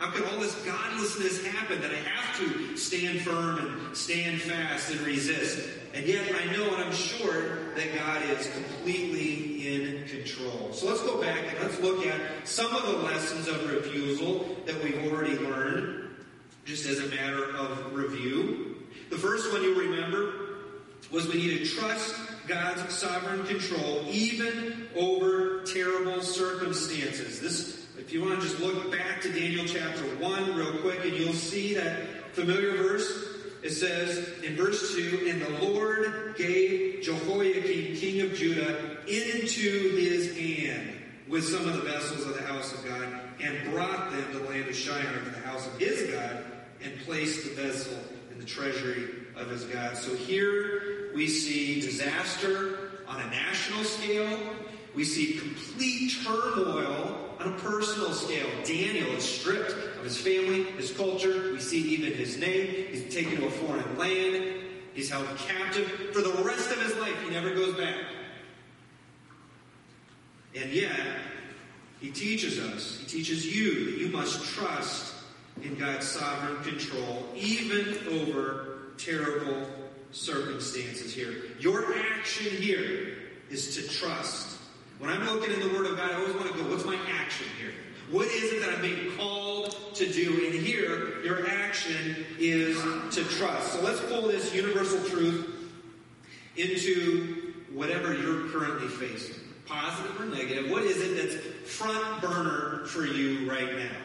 How 0.00 0.10
can 0.10 0.24
all 0.24 0.40
this 0.40 0.54
godlessness 0.64 1.44
happen 1.44 1.82
that 1.82 1.90
I 1.90 1.96
have 1.96 2.38
to 2.38 2.74
stand 2.74 3.20
firm 3.20 3.58
and 3.58 3.94
stand 3.94 4.40
fast 4.40 4.90
and 4.90 4.98
resist? 5.02 5.68
And 5.92 6.06
yet 6.06 6.26
I 6.40 6.56
know 6.56 6.74
and 6.74 6.84
I'm 6.84 6.92
sure 6.92 7.74
that 7.74 7.94
God 7.94 8.22
is 8.30 8.48
completely 8.48 9.76
in 9.76 10.08
control. 10.08 10.72
So 10.72 10.86
let's 10.86 11.02
go 11.02 11.20
back 11.20 11.44
and 11.50 11.58
let's 11.60 11.78
look 11.80 12.06
at 12.06 12.48
some 12.48 12.74
of 12.74 12.86
the 12.86 12.96
lessons 13.02 13.46
of 13.46 13.70
refusal 13.70 14.56
that 14.64 14.82
we've 14.82 15.12
already 15.12 15.36
learned, 15.36 16.08
just 16.64 16.86
as 16.86 17.00
a 17.00 17.08
matter 17.08 17.54
of 17.54 17.92
review. 17.92 18.76
The 19.10 19.18
first 19.18 19.52
one 19.52 19.62
you 19.62 19.78
remember 19.78 20.32
was 21.12 21.26
we 21.28 21.34
need 21.34 21.58
to 21.58 21.66
trust 21.66 22.14
God's 22.46 22.90
sovereign 22.94 23.44
control, 23.44 24.06
even 24.08 24.88
over 24.96 25.62
terrible 25.64 26.22
circumstances. 26.22 27.38
This, 27.38 27.79
if 28.00 28.14
you 28.14 28.22
want 28.22 28.40
to 28.40 28.46
just 28.46 28.58
look 28.60 28.90
back 28.90 29.20
to 29.20 29.30
Daniel 29.30 29.66
chapter 29.66 30.02
1 30.02 30.54
real 30.56 30.78
quick, 30.78 31.04
and 31.04 31.12
you'll 31.12 31.34
see 31.34 31.74
that 31.74 32.34
familiar 32.34 32.74
verse. 32.74 33.28
It 33.62 33.72
says 33.72 34.26
in 34.42 34.56
verse 34.56 34.94
2 34.94 35.26
And 35.28 35.42
the 35.42 35.66
Lord 35.66 36.34
gave 36.38 37.02
Jehoiakim, 37.02 37.96
king 37.96 38.22
of 38.22 38.34
Judah, 38.34 38.96
into 39.06 39.96
his 39.96 40.34
hand 40.34 40.96
with 41.28 41.44
some 41.44 41.68
of 41.68 41.74
the 41.74 41.82
vessels 41.82 42.26
of 42.26 42.34
the 42.34 42.42
house 42.42 42.72
of 42.72 42.82
God, 42.86 43.20
and 43.38 43.70
brought 43.70 44.10
them 44.10 44.32
to 44.32 44.38
the 44.38 44.44
land 44.48 44.66
of 44.66 44.74
Shinar 44.74 45.22
to 45.22 45.30
the 45.30 45.46
house 45.46 45.66
of 45.66 45.78
his 45.78 46.10
God, 46.10 46.42
and 46.82 46.98
placed 47.00 47.44
the 47.44 47.62
vessel 47.62 47.98
in 48.32 48.38
the 48.38 48.46
treasury 48.46 49.10
of 49.36 49.50
his 49.50 49.64
God. 49.64 49.98
So 49.98 50.16
here 50.16 51.10
we 51.14 51.28
see 51.28 51.82
disaster 51.82 52.78
on 53.06 53.20
a 53.20 53.26
national 53.26 53.84
scale. 53.84 54.38
We 54.94 55.04
see 55.04 55.34
complete 55.34 56.12
turmoil 56.24 57.36
on 57.38 57.52
a 57.52 57.58
personal 57.58 58.12
scale. 58.12 58.48
Daniel 58.64 59.10
is 59.12 59.24
stripped 59.24 59.72
of 59.72 60.04
his 60.04 60.18
family, 60.18 60.64
his 60.64 60.92
culture. 60.92 61.52
We 61.52 61.60
see 61.60 61.80
even 61.94 62.12
his 62.12 62.36
name. 62.36 62.86
He's 62.90 63.12
taken 63.12 63.36
to 63.38 63.46
a 63.46 63.50
foreign 63.50 63.98
land. 63.98 64.54
He's 64.94 65.10
held 65.10 65.26
captive. 65.38 65.88
For 66.12 66.22
the 66.22 66.42
rest 66.42 66.70
of 66.70 66.82
his 66.82 66.96
life, 66.96 67.14
he 67.22 67.30
never 67.30 67.54
goes 67.54 67.76
back. 67.76 67.96
And 70.54 70.70
yet, 70.72 70.98
he 72.00 72.10
teaches 72.10 72.58
us, 72.58 72.98
he 72.98 73.06
teaches 73.06 73.46
you 73.46 73.84
that 73.86 73.98
you 73.98 74.08
must 74.08 74.42
trust 74.54 75.14
in 75.62 75.76
God's 75.76 76.08
sovereign 76.08 76.62
control, 76.62 77.26
even 77.36 77.98
over 78.08 78.78
terrible 78.96 79.66
circumstances 80.10 81.14
here. 81.14 81.34
Your 81.60 81.94
action 81.94 82.50
here 82.60 83.16
is 83.50 83.76
to 83.76 83.88
trust. 83.88 84.58
When 85.00 85.08
I'm 85.08 85.24
looking 85.24 85.54
in 85.54 85.60
the 85.60 85.74
Word 85.74 85.86
of 85.86 85.96
God, 85.96 86.10
I 86.10 86.16
always 86.16 86.34
want 86.34 86.52
to 86.52 86.62
go, 86.62 86.68
what's 86.68 86.84
my 86.84 86.98
action 87.08 87.46
here? 87.58 87.72
What 88.10 88.26
is 88.26 88.52
it 88.52 88.60
that 88.60 88.74
I'm 88.74 88.82
being 88.82 89.16
called 89.16 89.94
to 89.94 90.12
do? 90.12 90.44
And 90.44 90.54
here, 90.54 91.22
your 91.24 91.48
action 91.48 92.26
is 92.38 92.76
to 93.14 93.24
trust. 93.24 93.72
So 93.72 93.80
let's 93.80 94.00
pull 94.00 94.28
this 94.28 94.54
universal 94.54 95.02
truth 95.04 95.70
into 96.58 97.54
whatever 97.72 98.12
you're 98.12 98.50
currently 98.50 98.88
facing, 98.88 99.36
positive 99.64 100.20
or 100.20 100.26
negative. 100.26 100.70
What 100.70 100.82
is 100.82 100.98
it 100.98 101.16
that's 101.16 101.72
front 101.74 102.20
burner 102.20 102.84
for 102.84 103.06
you 103.06 103.50
right 103.50 103.74
now? 103.78 103.96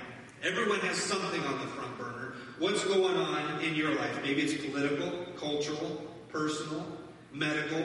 Everyone 0.43 0.79
has 0.79 0.95
something 0.95 1.41
on 1.41 1.59
the 1.59 1.67
front 1.67 1.97
burner. 1.97 2.35
What's 2.57 2.85
going 2.85 3.17
on 3.17 3.59
in 3.59 3.75
your 3.75 3.93
life? 3.95 4.21
Maybe 4.23 4.43
it's 4.43 4.65
political, 4.65 5.11
cultural, 5.37 6.01
personal, 6.29 6.85
medical. 7.33 7.83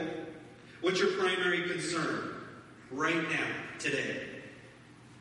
What's 0.80 1.00
your 1.00 1.10
primary 1.14 1.68
concern 1.68 2.29
right 2.90 3.28
now, 3.30 3.46
today? 3.78 4.26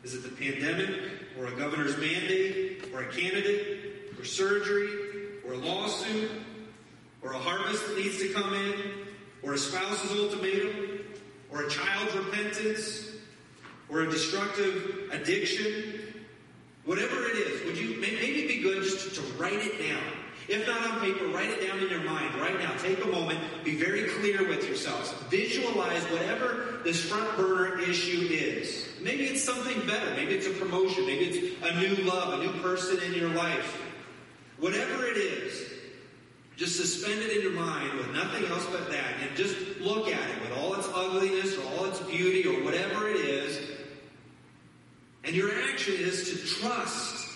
Is 0.03 0.15
it 0.15 0.23
the 0.23 0.29
pandemic, 0.29 0.89
or 1.37 1.47
a 1.47 1.51
governor's 1.51 1.97
mandate, 1.97 2.89
or 2.93 3.01
a 3.01 3.07
candidate, 3.07 4.13
or 4.17 4.25
surgery, 4.25 4.89
or 5.45 5.53
a 5.53 5.57
lawsuit, 5.57 6.31
or 7.21 7.33
a 7.33 7.37
harvest 7.37 7.87
that 7.87 7.97
needs 7.97 8.17
to 8.19 8.29
come 8.29 8.53
in, 8.53 8.73
or 9.43 9.53
a 9.53 9.57
spouse's 9.57 10.17
ultimatum, 10.17 10.99
or 11.51 11.63
a 11.63 11.69
child's 11.69 12.15
repentance, 12.15 13.11
or 13.89 14.01
a 14.01 14.09
destructive 14.09 15.09
addiction? 15.11 16.15
Whatever 16.85 17.25
it 17.25 17.35
is, 17.35 17.65
would 17.65 17.77
you 17.77 17.99
maybe 17.99 18.47
be 18.47 18.61
good 18.61 18.83
just 18.83 19.15
to 19.15 19.21
write 19.33 19.59
it 19.59 19.77
down. 19.87 20.18
If 20.49 20.65
not 20.65 20.81
on 20.81 20.99
paper, 20.99 21.27
write 21.27 21.51
it 21.51 21.67
down 21.67 21.77
in 21.77 21.89
your 21.91 22.01
mind 22.01 22.33
right 22.41 22.57
now. 22.57 22.73
Take 22.77 23.05
a 23.05 23.07
moment, 23.07 23.39
be 23.63 23.75
very 23.75 24.05
clear 24.05 24.49
with 24.49 24.67
yourselves. 24.67 25.13
Visualize 25.29 26.01
whatever 26.05 26.79
this 26.83 27.07
front 27.07 27.37
burner 27.37 27.79
issue 27.81 28.27
is. 28.31 28.87
Maybe 28.99 29.25
it's 29.25 29.43
something 29.43 29.79
better. 29.85 30.09
Maybe 30.15 30.33
it's 30.33 30.47
a 30.47 30.51
promotion. 30.51 31.05
Maybe 31.05 31.25
it's 31.25 31.63
a 31.63 31.79
new 31.79 32.03
love, 32.03 32.39
a 32.39 32.43
new 32.43 32.51
person 32.63 32.97
in 33.03 33.13
your 33.13 33.29
life. 33.29 33.79
Whatever 34.57 35.05
it 35.05 35.17
is, 35.17 35.69
just 36.57 36.77
suspend 36.77 37.21
it 37.21 37.37
in 37.37 37.43
your 37.43 37.51
mind 37.51 37.93
with 37.99 38.11
nothing 38.11 38.45
else 38.47 38.65
but 38.71 38.89
that 38.89 39.13
and 39.21 39.37
just 39.37 39.55
look 39.79 40.07
at 40.07 40.29
it 40.31 40.41
with 40.41 40.57
all 40.57 40.73
its 40.73 40.89
ugliness 40.95 41.55
or 41.59 41.63
all 41.73 41.85
its 41.85 41.99
beauty 41.99 42.47
or 42.47 42.63
whatever 42.63 43.07
it 43.07 43.17
is. 43.17 43.69
And 45.23 45.35
your 45.35 45.51
action 45.71 45.93
is 45.93 46.27
to 46.31 46.59
trust 46.59 47.27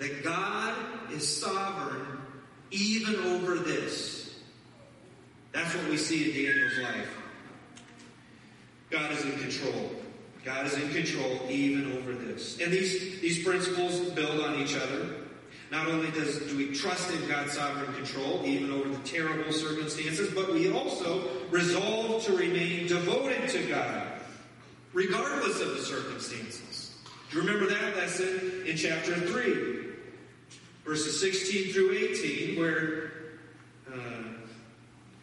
that 0.00 0.22
God 0.22 0.74
is 1.10 1.40
sovereign 1.40 2.18
even 2.70 3.14
over 3.16 3.56
this. 3.56 4.38
That's 5.52 5.74
what 5.74 5.88
we 5.88 5.96
see 5.96 6.30
in 6.30 6.52
Daniel's 6.52 6.78
life. 6.78 7.18
God 8.90 9.12
is 9.12 9.24
in 9.24 9.38
control. 9.38 9.90
God 10.44 10.66
is 10.66 10.74
in 10.74 10.90
control 10.92 11.40
even 11.48 11.92
over 11.96 12.12
this. 12.12 12.60
And 12.60 12.72
these, 12.72 13.20
these 13.20 13.44
principles 13.44 13.98
build 14.10 14.40
on 14.40 14.60
each 14.60 14.76
other. 14.76 15.14
Not 15.70 15.88
only 15.88 16.10
does 16.12 16.38
do 16.38 16.56
we 16.56 16.72
trust 16.72 17.10
in 17.12 17.28
God's 17.28 17.54
sovereign 17.54 17.92
control, 17.94 18.42
even 18.44 18.70
over 18.70 18.88
the 18.88 18.98
terrible 18.98 19.52
circumstances, 19.52 20.32
but 20.32 20.52
we 20.52 20.70
also 20.70 21.28
resolve 21.50 22.24
to 22.26 22.36
remain 22.36 22.86
devoted 22.86 23.48
to 23.48 23.66
God, 23.66 24.06
regardless 24.92 25.60
of 25.60 25.70
the 25.70 25.82
circumstances. 25.82 26.94
Do 27.30 27.38
you 27.38 27.44
remember 27.44 27.66
that 27.74 27.96
lesson 27.96 28.62
in 28.64 28.76
chapter 28.76 29.14
3? 29.14 29.85
Verses 30.86 31.20
16 31.20 31.72
through 31.72 31.92
18, 31.92 32.58
where 32.58 33.12
uh, 33.92 33.98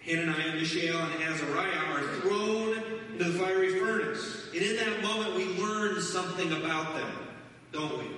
Hananiah, 0.02 0.56
Mishael, 0.56 1.00
and 1.00 1.24
Azariah 1.24 1.94
are 1.94 2.02
thrown 2.20 2.84
into 3.14 3.24
the 3.24 3.40
fiery 3.40 3.80
furnace. 3.80 4.48
And 4.54 4.62
in 4.62 4.76
that 4.76 5.02
moment, 5.02 5.36
we 5.36 5.46
learn 5.64 6.02
something 6.02 6.52
about 6.52 6.96
them, 6.96 7.12
don't 7.72 7.98
we? 7.98 8.10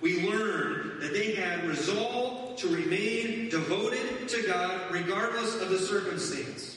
We 0.00 0.26
learn 0.26 1.00
that 1.00 1.12
they 1.12 1.34
had 1.34 1.66
resolved 1.66 2.58
to 2.60 2.68
remain 2.68 3.50
devoted 3.50 4.28
to 4.28 4.42
God 4.46 4.90
regardless 4.90 5.60
of 5.60 5.68
the 5.68 5.78
circumstance. 5.78 6.69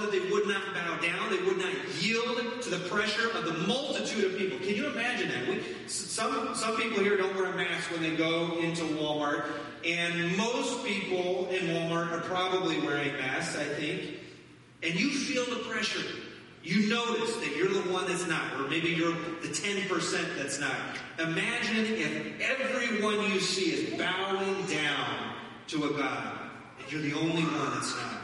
That 0.00 0.10
they 0.10 0.30
would 0.30 0.46
not 0.46 0.74
bow 0.74 0.98
down, 0.98 1.30
they 1.30 1.42
would 1.42 1.58
not 1.58 1.72
yield 2.00 2.62
to 2.62 2.70
the 2.70 2.88
pressure 2.88 3.30
of 3.36 3.44
the 3.44 3.52
multitude 3.66 4.24
of 4.24 4.38
people. 4.38 4.58
Can 4.58 4.74
you 4.74 4.86
imagine 4.86 5.28
that? 5.28 5.48
We, 5.48 5.62
some, 5.86 6.54
some 6.54 6.76
people 6.76 7.02
here 7.02 7.16
don't 7.16 7.34
wear 7.36 7.52
a 7.52 7.56
mask 7.56 7.90
when 7.90 8.02
they 8.02 8.16
go 8.16 8.58
into 8.58 8.82
Walmart, 8.82 9.44
and 9.86 10.36
most 10.36 10.84
people 10.84 11.48
in 11.50 11.68
Walmart 11.68 12.12
are 12.12 12.20
probably 12.20 12.80
wearing 12.80 13.12
masks, 13.14 13.56
I 13.56 13.64
think, 13.64 14.18
and 14.82 14.98
you 14.98 15.10
feel 15.10 15.44
the 15.46 15.62
pressure. 15.64 16.04
You 16.64 16.88
notice 16.88 17.34
that 17.36 17.56
you're 17.56 17.68
the 17.68 17.92
one 17.92 18.06
that's 18.06 18.26
not, 18.28 18.60
or 18.60 18.68
maybe 18.68 18.88
you're 18.90 19.14
the 19.42 19.48
10% 19.48 20.36
that's 20.36 20.60
not. 20.60 20.76
Imagine 21.18 21.86
if 21.86 22.40
everyone 22.40 23.32
you 23.32 23.40
see 23.40 23.72
is 23.72 23.98
bowing 23.98 24.66
down 24.66 25.34
to 25.68 25.84
a 25.86 25.92
God, 25.92 26.38
and 26.78 26.92
you're 26.92 27.02
the 27.02 27.14
only 27.14 27.42
one 27.42 27.70
that's 27.74 27.96
not. 27.96 28.21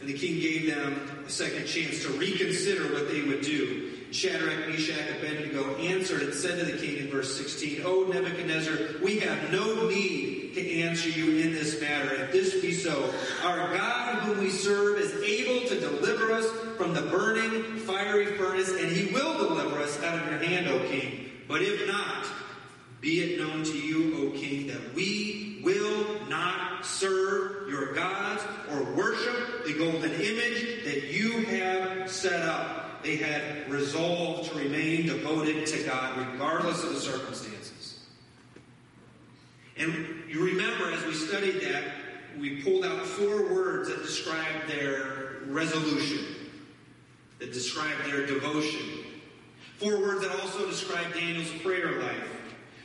And 0.00 0.08
the 0.08 0.14
king 0.14 0.40
gave 0.40 0.74
them 0.74 1.24
a 1.26 1.30
second 1.30 1.66
chance 1.66 2.02
to 2.04 2.10
reconsider 2.10 2.92
what 2.92 3.08
they 3.08 3.22
would 3.22 3.42
do. 3.42 3.90
Shadrach, 4.12 4.68
Meshach, 4.68 4.98
and 4.98 5.16
Abednego 5.18 5.76
answered 5.76 6.22
and 6.22 6.34
said 6.34 6.58
to 6.58 6.64
the 6.64 6.78
king 6.78 6.96
in 6.98 7.10
verse 7.10 7.36
16, 7.36 7.82
O 7.84 8.04
Nebuchadnezzar, 8.12 9.00
we 9.02 9.20
have 9.20 9.52
no 9.52 9.88
need 9.88 10.54
to 10.54 10.80
answer 10.80 11.08
you 11.08 11.38
in 11.38 11.52
this 11.52 11.80
matter. 11.80 12.14
If 12.14 12.32
this 12.32 12.60
be 12.60 12.72
so, 12.72 13.12
our 13.44 13.72
God 13.76 14.22
whom 14.22 14.38
we 14.40 14.50
serve 14.50 14.98
is 14.98 15.14
able 15.22 15.68
to 15.68 15.78
deliver 15.78 16.32
us 16.32 16.50
from 16.76 16.92
the 16.92 17.02
burning 17.02 17.76
fiery 17.76 18.36
furnace, 18.36 18.70
and 18.70 18.90
he 18.90 19.12
will 19.14 19.38
deliver 19.38 19.78
us 19.78 20.02
out 20.02 20.20
of 20.20 20.28
your 20.28 20.40
hand, 20.42 20.66
O 20.68 20.80
king. 20.88 21.30
But 21.46 21.62
if 21.62 21.86
not, 21.86 22.26
be 23.00 23.20
it 23.22 23.38
known 23.40 23.64
to 23.64 23.78
you, 23.78 24.28
O 24.28 24.38
king, 24.38 24.66
that 24.66 24.94
we 24.94 25.60
will 25.62 26.26
not 26.28 26.84
serve 26.84 27.68
your 27.68 27.94
gods 27.94 28.42
or 28.70 28.82
worship 28.94 29.64
the 29.64 29.74
golden 29.74 30.12
image 30.12 30.84
that 30.84 31.04
you 31.04 31.44
have 31.46 32.10
set 32.10 32.42
up. 32.42 33.02
They 33.02 33.16
had 33.16 33.70
resolved 33.70 34.50
to 34.50 34.58
remain 34.58 35.06
devoted 35.06 35.66
to 35.66 35.82
God 35.84 36.18
regardless 36.18 36.82
of 36.84 36.94
the 36.94 37.00
circumstances. 37.00 38.00
And 39.78 40.24
you 40.28 40.44
remember 40.44 40.92
as 40.92 41.04
we 41.06 41.14
studied 41.14 41.62
that, 41.62 41.84
we 42.38 42.62
pulled 42.62 42.84
out 42.84 43.06
four 43.06 43.52
words 43.52 43.88
that 43.88 44.02
describe 44.02 44.66
their 44.68 45.38
resolution, 45.46 46.36
that 47.38 47.52
describe 47.52 47.96
their 48.04 48.26
devotion. 48.26 49.04
Four 49.78 49.98
words 50.00 50.20
that 50.20 50.38
also 50.42 50.66
describe 50.66 51.14
Daniel's 51.14 51.50
prayer 51.62 51.98
life. 51.98 52.39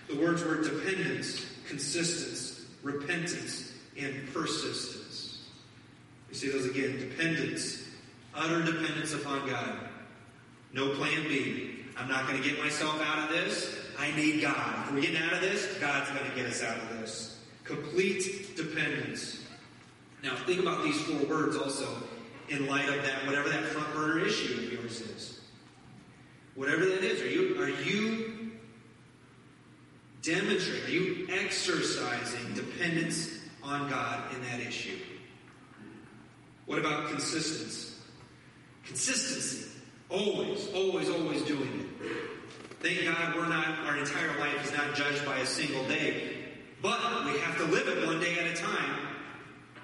The 0.08 0.16
words 0.16 0.44
were 0.44 0.62
dependence, 0.62 1.46
consistence, 1.68 2.66
repentance, 2.84 3.74
and 3.98 4.32
persistence. 4.34 5.46
We 6.30 6.36
see 6.36 6.50
those 6.50 6.66
again. 6.66 7.00
Dependence, 7.00 7.84
utter 8.34 8.64
dependence 8.64 9.14
upon 9.14 9.50
God. 9.50 9.78
No 10.74 10.90
plan 10.90 11.24
B. 11.24 11.86
I'm 11.98 12.10
not 12.10 12.28
going 12.28 12.42
to 12.42 12.48
get 12.48 12.60
myself 12.60 13.02
out 13.02 13.30
of 13.30 13.36
this. 13.36 13.78
I 13.98 14.14
need 14.16 14.42
God. 14.42 14.88
If 14.88 14.94
we're 14.94 15.02
getting 15.02 15.22
out 15.22 15.34
of 15.34 15.42
this, 15.42 15.78
God's 15.80 16.10
going 16.12 16.30
to 16.30 16.36
get 16.36 16.46
us 16.46 16.62
out 16.62 16.78
of 16.78 16.90
this. 17.00 17.40
Complete 17.64 18.56
dependence. 18.56 19.42
Now, 20.22 20.36
think 20.36 20.60
about 20.60 20.84
these 20.84 21.00
four 21.02 21.26
words 21.28 21.56
also 21.56 21.88
in 22.50 22.68
light 22.68 22.90
of 22.90 23.02
that, 23.04 23.26
whatever 23.26 23.50
that 23.50 23.64
front 23.64 23.94
burner 23.94 24.20
issue 24.20 24.54
of 24.54 24.74
yours 24.74 25.02
is. 25.02 25.40
Whatever 26.56 26.86
that 26.86 27.04
is, 27.04 27.22
are 27.22 27.30
you, 27.30 27.62
are 27.62 27.70
you 27.70 28.35
demonstrating, 30.26 30.86
are 30.86 30.90
you 30.90 31.28
exercising 31.30 32.54
dependence 32.54 33.30
on 33.64 33.90
God 33.90 34.34
in 34.34 34.42
that 34.44 34.60
issue? 34.60 34.98
What 36.66 36.80
about 36.80 37.10
consistency? 37.10 37.94
Consistency. 38.86 39.70
Always, 40.10 40.68
always, 40.74 41.10
always 41.10 41.44
doing 41.44 41.88
it. 42.02 42.06
Thank 42.80 43.04
God 43.06 43.36
we're 43.36 43.48
not, 43.48 43.80
our 43.88 43.98
entire 43.98 44.38
life 44.40 44.64
is 44.64 44.72
not 44.72 44.96
judged 44.96 45.26
by 45.26 45.38
a 45.38 45.46
single 45.46 45.84
day. 45.88 46.38
But 46.82 47.00
we 47.26 47.40
have 47.40 47.58
to 47.58 47.66
live 47.66 47.88
it 47.88 48.06
one 48.06 48.20
day 48.20 48.38
at 48.38 48.46
a 48.48 48.56
time. 48.56 49.00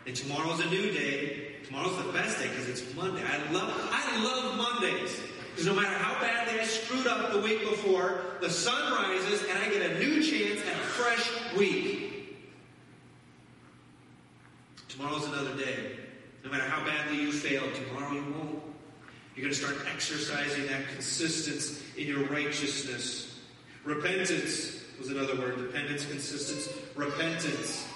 And 0.05 0.15
tomorrow's 0.15 0.60
a 0.60 0.69
new 0.69 0.91
day. 0.91 1.55
tomorrow's 1.65 1.98
the 1.98 2.12
best 2.12 2.39
day 2.39 2.50
because 2.50 2.67
it's 2.67 2.95
Monday. 2.95 3.24
I 3.24 3.51
love, 3.51 3.74
I 3.91 4.24
love 4.24 4.57
Mondays. 4.57 5.19
Because 5.51 5.65
no 5.67 5.75
matter 5.75 5.98
how 5.98 6.20
badly 6.22 6.60
I 6.60 6.63
screwed 6.63 7.08
up 7.08 7.34
the 7.34 7.39
week 7.39 7.62
before, 7.62 8.22
the 8.41 8.50
sun 8.50 8.93
rises 8.93 9.43
and 9.43 9.58
I 9.60 9.70
get 9.70 9.91
a 9.91 10.00
new 10.00 10.24
chance 10.24 10.62
at 10.62 10.74
a 10.74 10.86
fresh 10.86 11.29
week. 11.58 12.38
Tomorrow's 14.88 15.25
another 15.25 15.55
day. 15.55 15.98
No 16.43 16.51
matter 16.51 16.63
how 16.63 16.84
badly 16.86 17.22
you 17.22 17.31
fail, 17.31 17.63
tomorrow 17.74 18.13
you 18.13 18.24
won't. 18.34 18.62
You're 19.36 19.43
going 19.43 19.53
to 19.53 19.55
start 19.55 19.77
exercising 19.93 20.67
that 20.67 20.88
consistency 20.93 22.01
in 22.01 22.08
your 22.08 22.25
righteousness. 22.25 23.39
Repentance 23.84 24.84
was 25.00 25.10
another 25.10 25.36
word. 25.36 25.58
Dependence, 25.58 26.05
consistency, 26.05 26.72
repentance. 26.96 27.88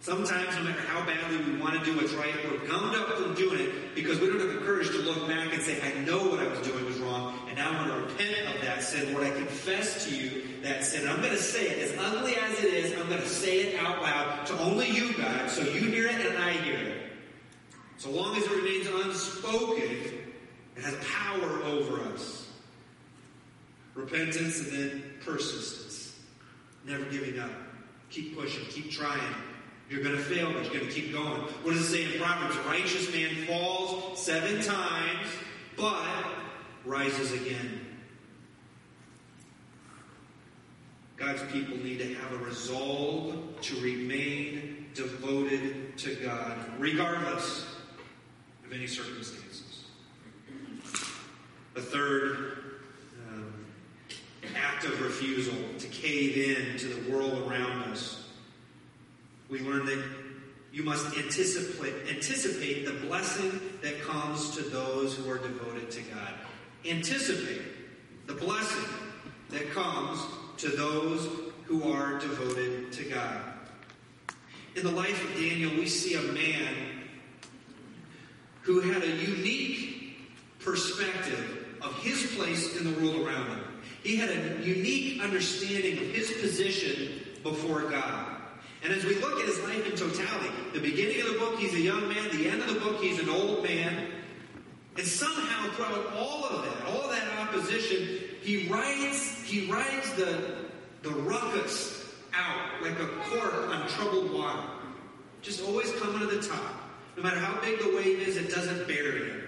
Sometimes, 0.00 0.54
no 0.56 0.62
matter 0.62 0.80
how 0.82 1.04
badly 1.04 1.38
we 1.38 1.60
want 1.60 1.78
to 1.78 1.84
do 1.84 1.96
what's 1.96 2.12
right, 2.12 2.32
we're 2.44 2.66
gummed 2.68 2.94
up 2.94 3.08
from 3.18 3.34
doing 3.34 3.60
it 3.60 3.94
because 3.94 4.20
we 4.20 4.28
don't 4.28 4.38
have 4.38 4.48
the 4.52 4.60
courage 4.60 4.88
to 4.88 4.98
look 4.98 5.26
back 5.26 5.52
and 5.52 5.60
say, 5.60 5.80
I 5.82 5.98
know 6.04 6.18
what 6.28 6.38
I 6.38 6.46
was 6.46 6.60
doing 6.60 6.84
was 6.84 6.98
wrong, 6.98 7.36
and 7.48 7.56
now 7.56 7.70
I'm 7.70 7.88
going 7.88 8.00
to 8.00 8.06
repent 8.06 8.54
of 8.54 8.62
that 8.62 8.82
sin. 8.82 9.12
Lord, 9.12 9.26
I 9.26 9.30
confess 9.30 10.06
to 10.06 10.14
you 10.14 10.62
that 10.62 10.84
sin. 10.84 11.02
And 11.02 11.10
I'm 11.10 11.18
going 11.18 11.32
to 11.32 11.42
say 11.42 11.68
it, 11.68 11.90
as 11.90 11.98
ugly 11.98 12.36
as 12.36 12.58
it 12.62 12.72
is, 12.72 12.98
I'm 12.98 13.08
going 13.08 13.20
to 13.20 13.28
say 13.28 13.60
it 13.62 13.80
out 13.80 14.00
loud 14.00 14.46
to 14.46 14.58
only 14.60 14.88
you, 14.88 15.14
God, 15.14 15.50
so 15.50 15.62
you 15.62 15.80
hear 15.80 16.06
it 16.06 16.26
and 16.26 16.38
I 16.38 16.52
hear 16.52 16.78
it. 16.78 17.02
So 17.96 18.10
long 18.10 18.36
as 18.36 18.44
it 18.44 18.50
remains 18.52 18.86
unspoken, 18.86 19.82
it 20.76 20.84
has 20.84 20.94
power 21.04 21.62
over 21.64 22.00
us. 22.12 22.48
Repentance 23.96 24.60
and 24.60 24.72
then 24.72 25.02
persistence. 25.24 26.16
Never 26.84 27.04
giving 27.06 27.40
up. 27.40 27.50
Keep 28.10 28.38
pushing, 28.38 28.64
keep 28.66 28.92
trying. 28.92 29.34
You're 29.90 30.02
going 30.02 30.16
to 30.16 30.22
fail, 30.22 30.52
but 30.52 30.64
you're 30.64 30.74
going 30.74 30.86
to 30.86 30.92
keep 30.92 31.12
going. 31.12 31.40
What 31.62 31.72
does 31.72 31.88
it 31.88 31.92
say 31.92 32.12
in 32.12 32.20
Proverbs? 32.20 32.56
A 32.56 32.60
righteous 32.68 33.10
man 33.12 33.34
falls 33.46 34.22
seven 34.22 34.62
times, 34.62 35.28
but 35.76 36.04
rises 36.84 37.32
again. 37.32 37.80
God's 41.16 41.42
people 41.50 41.76
need 41.78 41.98
to 41.98 42.14
have 42.14 42.32
a 42.32 42.44
resolve 42.44 43.34
to 43.62 43.80
remain 43.80 44.86
devoted 44.94 45.96
to 45.98 46.14
God, 46.16 46.56
regardless 46.78 47.66
of 48.64 48.72
any 48.72 48.86
circumstances. 48.86 49.84
The 51.74 51.80
third 51.82 52.80
um, 53.28 53.52
act 54.54 54.84
of 54.84 55.00
refusal 55.02 55.54
to 55.78 55.86
cave 55.88 56.36
in 56.36 56.78
to 56.78 56.86
the 56.86 57.12
world 57.12 57.50
around 57.50 57.84
us 57.90 58.07
we 59.48 59.60
learn 59.60 59.86
that 59.86 60.02
you 60.72 60.82
must 60.82 61.16
anticipate, 61.16 61.94
anticipate 62.08 62.84
the 62.84 63.06
blessing 63.06 63.60
that 63.82 64.00
comes 64.02 64.50
to 64.56 64.62
those 64.62 65.16
who 65.16 65.30
are 65.30 65.38
devoted 65.38 65.90
to 65.90 66.02
God. 66.02 66.34
Anticipate 66.84 67.62
the 68.26 68.34
blessing 68.34 68.84
that 69.48 69.70
comes 69.70 70.20
to 70.58 70.68
those 70.68 71.28
who 71.64 71.90
are 71.90 72.18
devoted 72.18 72.92
to 72.92 73.04
God. 73.04 73.40
In 74.76 74.84
the 74.84 74.90
life 74.90 75.24
of 75.28 75.40
Daniel, 75.40 75.70
we 75.72 75.86
see 75.86 76.14
a 76.14 76.32
man 76.32 76.74
who 78.62 78.80
had 78.80 79.02
a 79.02 79.16
unique 79.16 80.18
perspective 80.60 81.78
of 81.80 81.94
his 82.02 82.26
place 82.36 82.76
in 82.78 82.84
the 82.84 83.00
world 83.00 83.26
around 83.26 83.48
him. 83.48 83.64
He 84.02 84.16
had 84.16 84.28
a 84.28 84.64
unique 84.64 85.22
understanding 85.22 85.98
of 85.98 86.14
his 86.14 86.30
position 86.32 87.20
before 87.42 87.82
God. 87.90 88.27
And 88.82 88.92
as 88.92 89.04
we 89.04 89.16
look 89.16 89.40
at 89.40 89.46
his 89.46 89.58
life 89.64 89.84
in 89.86 89.96
totality, 89.96 90.50
the 90.72 90.80
beginning 90.80 91.20
of 91.20 91.32
the 91.32 91.38
book, 91.38 91.58
he's 91.58 91.74
a 91.74 91.80
young 91.80 92.08
man. 92.08 92.30
The 92.30 92.48
end 92.48 92.62
of 92.62 92.72
the 92.72 92.80
book, 92.80 93.02
he's 93.02 93.18
an 93.18 93.28
old 93.28 93.62
man. 93.64 94.12
And 94.96 95.06
somehow, 95.06 95.70
throughout 95.72 96.12
all 96.14 96.44
of 96.44 96.64
that, 96.64 96.86
all 96.86 97.08
that 97.08 97.38
opposition, 97.38 98.20
he 98.40 98.68
rides, 98.68 99.42
he 99.42 99.70
rides 99.70 100.12
the, 100.14 100.56
the 101.02 101.10
ruckus 101.10 102.04
out 102.34 102.82
like 102.82 102.98
a 103.00 103.06
cork 103.06 103.68
on 103.68 103.88
troubled 103.88 104.32
water. 104.32 104.68
Just 105.42 105.64
always 105.64 105.92
coming 105.94 106.20
to 106.20 106.26
the 106.26 106.46
top. 106.46 106.74
No 107.16 107.22
matter 107.24 107.38
how 107.38 107.60
big 107.60 107.80
the 107.80 107.96
wave 107.96 108.20
is, 108.20 108.36
it 108.36 108.50
doesn't 108.50 108.86
bury 108.86 109.28
him. 109.28 109.42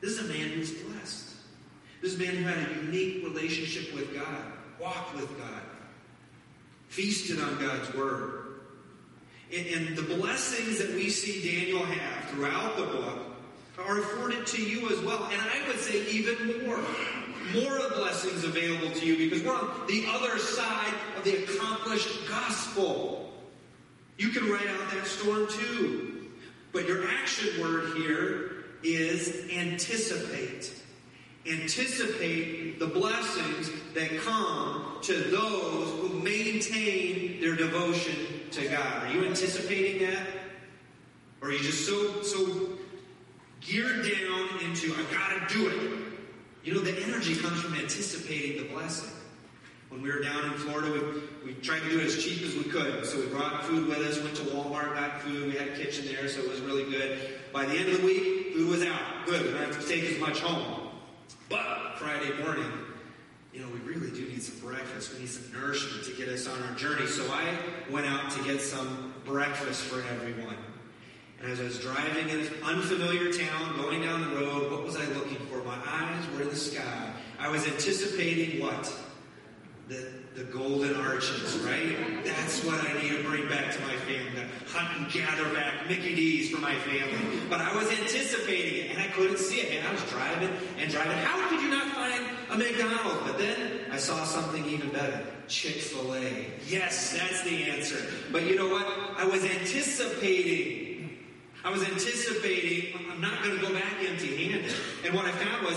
This 0.00 0.12
is 0.12 0.20
a 0.20 0.32
man 0.32 0.48
who's 0.50 0.72
blessed. 0.72 1.34
This 2.00 2.14
is 2.14 2.20
a 2.20 2.22
man 2.24 2.36
who 2.36 2.44
had 2.44 2.70
a 2.70 2.74
unique 2.82 3.24
relationship 3.24 3.94
with 3.94 4.14
God, 4.14 4.52
walked 4.80 5.14
with 5.14 5.28
God 5.38 5.62
feasted 6.92 7.40
on 7.40 7.58
God's 7.58 7.92
Word. 7.94 8.38
And, 9.50 9.96
the 9.96 10.02
blessings 10.02 10.78
that 10.78 10.90
we 10.90 11.08
see 11.08 11.56
Daniel 11.56 11.84
have 11.84 12.30
throughout 12.30 12.76
the 12.76 12.84
book 12.84 13.18
are 13.78 14.00
afforded 14.00 14.46
to 14.46 14.62
you 14.62 14.90
as 14.90 15.00
well. 15.00 15.24
And 15.32 15.40
I 15.40 15.66
would 15.68 15.78
say 15.78 16.06
even 16.10 16.66
more. 16.66 16.78
More 17.54 17.78
of 17.78 17.94
blessings 17.94 18.44
available 18.44 18.90
to 18.90 19.06
you 19.06 19.16
because 19.16 19.42
we're 19.42 19.54
on 19.54 19.86
the 19.88 20.06
other 20.08 20.38
side 20.38 20.94
of 21.16 21.24
the 21.24 21.44
accomplished 21.44 22.28
gospel. 22.28 23.32
You 24.18 24.28
can 24.28 24.50
write 24.50 24.68
out 24.68 24.90
that 24.92 25.06
storm 25.06 25.48
too. 25.48 26.28
But 26.72 26.86
your 26.86 27.08
action 27.08 27.60
word 27.60 27.96
here 27.96 28.64
is 28.82 29.48
anticipate 29.50 30.72
anticipate 31.46 32.78
the 32.78 32.86
blessings 32.86 33.70
that 33.94 34.16
come 34.20 34.98
to 35.02 35.14
those 35.14 36.00
who 36.00 36.20
maintain 36.20 37.40
their 37.40 37.56
devotion 37.56 38.14
to 38.52 38.68
God. 38.68 39.06
Are 39.06 39.12
you 39.12 39.24
anticipating 39.24 40.06
that? 40.06 40.26
Or 41.40 41.48
are 41.48 41.52
you 41.52 41.58
just 41.58 41.86
so 41.86 42.22
so 42.22 42.68
geared 43.60 44.02
down 44.02 44.60
into 44.64 44.94
I 44.94 45.02
gotta 45.12 45.52
do 45.52 45.68
it? 45.68 46.02
You 46.62 46.74
know, 46.74 46.80
the 46.80 46.96
energy 47.02 47.34
comes 47.34 47.60
from 47.60 47.74
anticipating 47.74 48.62
the 48.62 48.72
blessing. 48.72 49.10
When 49.88 50.00
we 50.00 50.10
were 50.10 50.20
down 50.20 50.44
in 50.44 50.52
Florida, 50.52 51.20
we, 51.44 51.52
we 51.52 51.60
tried 51.60 51.80
to 51.80 51.90
do 51.90 51.98
it 51.98 52.06
as 52.06 52.24
cheap 52.24 52.40
as 52.42 52.54
we 52.54 52.64
could. 52.64 53.04
So 53.04 53.20
we 53.20 53.26
brought 53.26 53.64
food 53.64 53.88
with 53.88 53.98
us, 53.98 54.22
went 54.22 54.36
to 54.36 54.42
Walmart, 54.44 54.94
got 54.94 55.20
food. 55.20 55.52
We 55.52 55.58
had 55.58 55.68
a 55.68 55.76
kitchen 55.76 56.06
there, 56.06 56.28
so 56.28 56.40
it 56.40 56.48
was 56.48 56.60
really 56.60 56.88
good. 56.90 57.40
By 57.52 57.66
the 57.66 57.74
end 57.74 57.90
of 57.90 58.00
the 58.00 58.06
week, 58.06 58.54
food 58.54 58.68
was 58.68 58.82
out. 58.84 59.26
Good. 59.26 59.42
We 59.42 59.50
don't 59.50 59.64
have 59.64 59.80
to 59.80 59.86
take 59.86 60.04
as 60.04 60.18
much 60.18 60.40
home. 60.40 60.81
But 61.52 61.98
Friday 61.98 62.32
morning, 62.42 62.72
you 63.52 63.60
know, 63.60 63.68
we 63.68 63.78
really 63.80 64.10
do 64.10 64.26
need 64.26 64.42
some 64.42 64.58
breakfast. 64.66 65.12
We 65.12 65.20
need 65.20 65.28
some 65.28 65.52
nourishment 65.52 66.02
to 66.06 66.12
get 66.12 66.28
us 66.28 66.48
on 66.48 66.62
our 66.62 66.74
journey. 66.76 67.06
So 67.06 67.30
I 67.30 67.44
went 67.90 68.06
out 68.06 68.30
to 68.30 68.42
get 68.42 68.62
some 68.62 69.12
breakfast 69.26 69.82
for 69.82 70.02
everyone. 70.14 70.56
And 71.42 71.52
as 71.52 71.60
I 71.60 71.64
was 71.64 71.78
driving 71.78 72.30
in 72.30 72.40
an 72.40 72.48
unfamiliar 72.64 73.30
town, 73.30 73.76
going 73.76 74.00
down 74.00 74.22
the 74.22 74.34
road, 74.34 74.72
what 74.72 74.82
was 74.82 74.96
I 74.96 75.04
looking 75.08 75.36
for? 75.48 75.62
My 75.62 75.76
eyes 75.86 76.24
were 76.34 76.40
in 76.40 76.48
the 76.48 76.56
sky. 76.56 77.10
I 77.38 77.50
was 77.50 77.66
anticipating 77.66 78.62
what? 78.62 78.90
The 79.88 80.10
the 80.34 80.44
golden 80.44 80.96
arches, 80.96 81.58
right? 81.58 82.24
That's 82.24 82.64
what 82.64 82.82
I 82.88 82.94
need 83.02 83.16
to 83.16 83.22
bring 83.22 83.48
back 83.48 83.72
to 83.74 83.80
my 83.82 83.94
family. 83.96 84.42
Hunt 84.68 84.98
and 84.98 85.12
gather 85.12 85.52
back 85.52 85.86
Mickey 85.88 86.14
D's 86.14 86.50
for 86.50 86.60
my 86.60 86.74
family. 86.76 87.40
But 87.50 87.60
I 87.60 87.76
was 87.76 87.90
anticipating 87.90 88.86
it 88.86 88.90
and 88.92 88.98
I 88.98 89.08
couldn't 89.08 89.38
see 89.38 89.60
it. 89.60 89.78
And 89.78 89.86
I 89.86 89.92
was 89.92 90.02
driving 90.04 90.48
and 90.78 90.90
driving. 90.90 91.18
How 91.18 91.48
could 91.48 91.60
you 91.60 91.68
not 91.68 91.92
find 91.92 92.24
a 92.50 92.56
McDonald's? 92.56 93.30
But 93.30 93.38
then 93.38 93.80
I 93.90 93.98
saw 93.98 94.24
something 94.24 94.64
even 94.64 94.88
better. 94.88 95.22
Chick-fil-A. 95.48 96.46
Yes, 96.66 97.12
that's 97.12 97.42
the 97.42 97.64
answer. 97.70 98.02
But 98.30 98.46
you 98.46 98.56
know 98.56 98.68
what? 98.68 98.86
I 99.18 99.26
was 99.26 99.44
anticipating. 99.44 101.18
I 101.64 101.70
was 101.70 101.82
anticipating, 101.84 102.98
I'm 103.12 103.20
not 103.20 103.42
going 103.44 103.56
to 103.56 103.62
go 103.62 103.72
back 103.72 103.94
empty 104.00 104.48
handed. 104.48 104.72
And 105.04 105.14
what 105.14 105.26
I 105.26 105.32
found 105.32 105.64
was, 105.64 105.76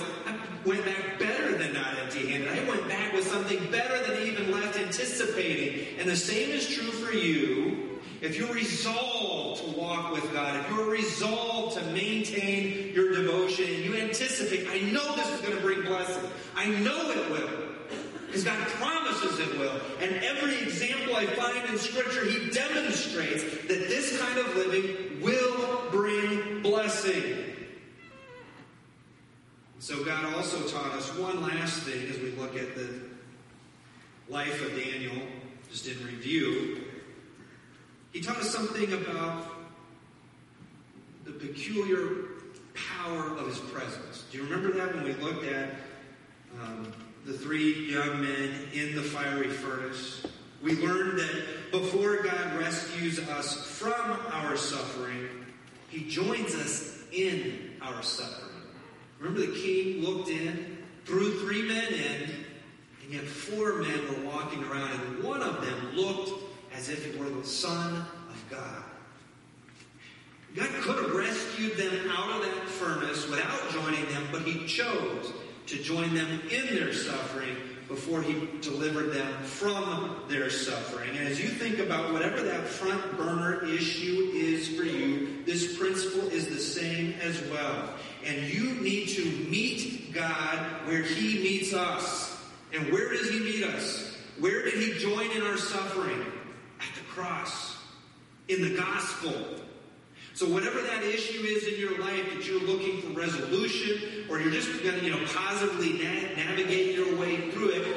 went 0.65 0.86
back 0.86 1.19
better 1.19 1.58
than 1.58 1.73
not 1.73 1.97
empty 1.99 2.28
handed. 2.28 2.49
I 2.49 2.67
went 2.67 2.88
back 2.88 3.13
with 3.13 3.28
something 3.28 3.60
better 3.71 4.01
than 4.08 4.28
even 4.28 4.51
left 4.51 4.78
anticipating. 4.78 5.99
And 5.99 6.10
the 6.10 6.15
same 6.15 6.49
is 6.49 6.67
true 6.67 6.91
for 6.91 7.13
you. 7.13 7.99
If 8.21 8.38
you're 8.38 8.54
resolved 8.54 9.63
to 9.63 9.80
walk 9.80 10.12
with 10.12 10.32
God, 10.34 10.60
if 10.60 10.69
you're 10.69 10.89
resolved 10.89 11.78
to 11.78 11.84
maintain 11.91 12.93
your 12.93 13.13
devotion, 13.13 13.84
you 13.84 13.95
anticipate, 13.95 14.67
I 14.69 14.80
know 14.91 15.15
this 15.15 15.32
is 15.32 15.41
going 15.41 15.56
to 15.56 15.62
bring 15.62 15.84
blessing. 15.84 16.30
I 16.56 16.67
know 16.67 17.12
it 17.12 17.30
will. 17.30 17.49
Because 18.25 18.43
God 18.43 18.67
promises 18.67 19.39
it 19.39 19.60
will. 19.60 19.80
And 20.01 20.15
every 20.23 20.56
example 20.63 21.15
I 21.15 21.25
find 21.25 21.69
in 21.69 21.78
Scripture, 21.78 22.25
He 22.25 22.49
demonstrates 22.49 23.43
that 23.43 23.88
this 23.88 24.19
kind 24.19 24.39
of 24.39 24.56
living 24.56 25.21
will 25.21 25.89
bring 25.91 26.62
blessing. 26.62 27.44
So 29.86 30.04
God 30.04 30.34
also 30.34 30.67
taught 30.67 30.93
us 30.93 31.15
one 31.15 31.43
last 31.43 31.84
thing 31.84 32.10
as 32.10 32.17
we 32.17 32.32
look 32.32 32.58
at 32.58 32.74
the 32.74 32.89
life 34.28 34.65
of 34.65 34.76
Daniel, 34.76 35.15
just 35.69 35.88
in 35.88 36.04
review. 36.04 36.86
He 38.12 38.19
taught 38.19 38.38
us 38.38 38.50
something 38.52 38.91
about 38.93 39.45
the 41.24 41.34
peculiar 41.34 42.30
power 42.74 43.38
of 43.38 43.45
his 43.45 43.60
presence. 43.60 44.24
Do 44.32 44.39
you 44.39 44.45
remember 44.45 44.71
that 44.71 44.95
when 44.95 45.04
we 45.04 45.13
looked 45.24 45.45
at 45.45 45.76
um, 46.63 46.91
the 47.24 47.34
three 47.34 47.88
young 47.88 48.24
men 48.24 48.56
in 48.74 48.95
the 48.95 49.04
fiery 49.04 49.50
furnace? 49.50 50.26
We 50.63 50.78
learned 50.78 51.19
that 51.19 51.69
before 51.71 52.24
God 52.24 52.58
rescues 52.58 53.19
us 53.19 53.54
from 53.54 54.17
our 54.32 54.58
suffering, 54.58 55.30
he 55.89 56.10
joins 56.10 56.56
us 56.56 57.04
in 57.12 57.74
our 57.84 58.02
suffering. 58.02 58.55
Remember, 59.26 59.52
the 59.52 59.60
king 59.60 60.04
looked 60.04 60.30
in, 60.30 60.78
threw 61.06 61.40
three 61.40 61.64
men 61.64 61.92
in, 61.94 62.30
and 63.04 63.12
yet 63.12 63.24
four 63.24 63.78
men 63.82 64.00
were 64.08 64.30
walking 64.30 64.64
around, 64.64 64.92
and 64.92 65.24
one 65.24 65.42
of 65.42 65.66
them 65.66 65.96
looked 65.96 66.44
as 66.72 66.90
if 66.90 67.08
it 67.08 67.20
were 67.20 67.30
the 67.30 67.44
Son 67.44 67.96
of 67.96 68.46
God. 68.52 68.84
God 70.56 70.70
could 70.82 71.04
have 71.04 71.16
rescued 71.16 71.76
them 71.76 72.08
out 72.12 72.36
of 72.36 72.46
that 72.46 72.70
furnace 72.70 73.28
without 73.28 73.72
joining 73.72 74.06
them, 74.10 74.28
but 74.32 74.44
He 74.44 74.68
chose 74.68 75.34
to 75.66 75.78
join 75.82 76.14
them 76.14 76.42
in 76.52 76.76
their 76.76 76.94
suffering 76.94 77.58
before 77.88 78.21
He 78.21 78.48
delivered 78.62 79.13
them 79.13 79.43
from 79.43 80.15
their 80.28 80.50
suffering. 80.50 81.10
And 81.17 81.28
as 81.28 81.39
you 81.41 81.50
think 81.50 81.80
about 81.80 82.12
whatever 82.12 82.41
that 82.41 82.67
front 82.67 83.17
burner 83.17 83.65
issue 83.65 84.32
is 84.34 84.67
for 84.69 84.84
you, 84.84 85.43
this 85.45 85.78
principle 85.78 86.28
is 86.30 86.48
the 86.48 86.60
same 86.60 87.13
as 87.21 87.41
well. 87.50 87.89
And 88.26 88.41
you 88.52 88.71
need 88.82 89.10
to 89.10 89.26
meet 89.50 90.13
God 90.13 90.88
where 90.88 91.04
He 91.04 91.43
meets 91.43 91.74
us. 91.74 92.38
And 92.74 92.91
where 92.91 93.10
does 93.10 93.30
He 93.30 93.39
meet 93.39 93.63
us? 93.63 94.17
Where 94.39 94.63
did 94.63 94.76
He 94.76 95.00
join 95.00 95.30
in 95.32 95.43
our 95.43 95.58
suffering? 95.58 96.21
At 96.80 96.93
the 96.95 97.06
cross, 97.10 97.78
in 98.48 98.62
the 98.62 98.76
gospel. 98.76 99.34
So 100.36 100.45
whatever 100.50 100.82
that 100.82 101.02
issue 101.02 101.43
is 101.43 101.65
in 101.65 101.80
your 101.80 101.98
life 101.98 102.34
that 102.34 102.45
you're 102.45 102.60
looking 102.60 103.02
for 103.02 103.17
resolution, 103.17 104.26
or 104.30 104.38
you're 104.38 104.52
just 104.52 104.67
going 104.84 105.00
to, 105.00 105.06
you 105.06 105.12
know, 105.12 105.26
positively 105.28 105.93
na- 105.93 106.36
navigate 106.36 106.93
your 106.93 107.15
way 107.15 107.52
through 107.52 107.69
it, 107.69 107.88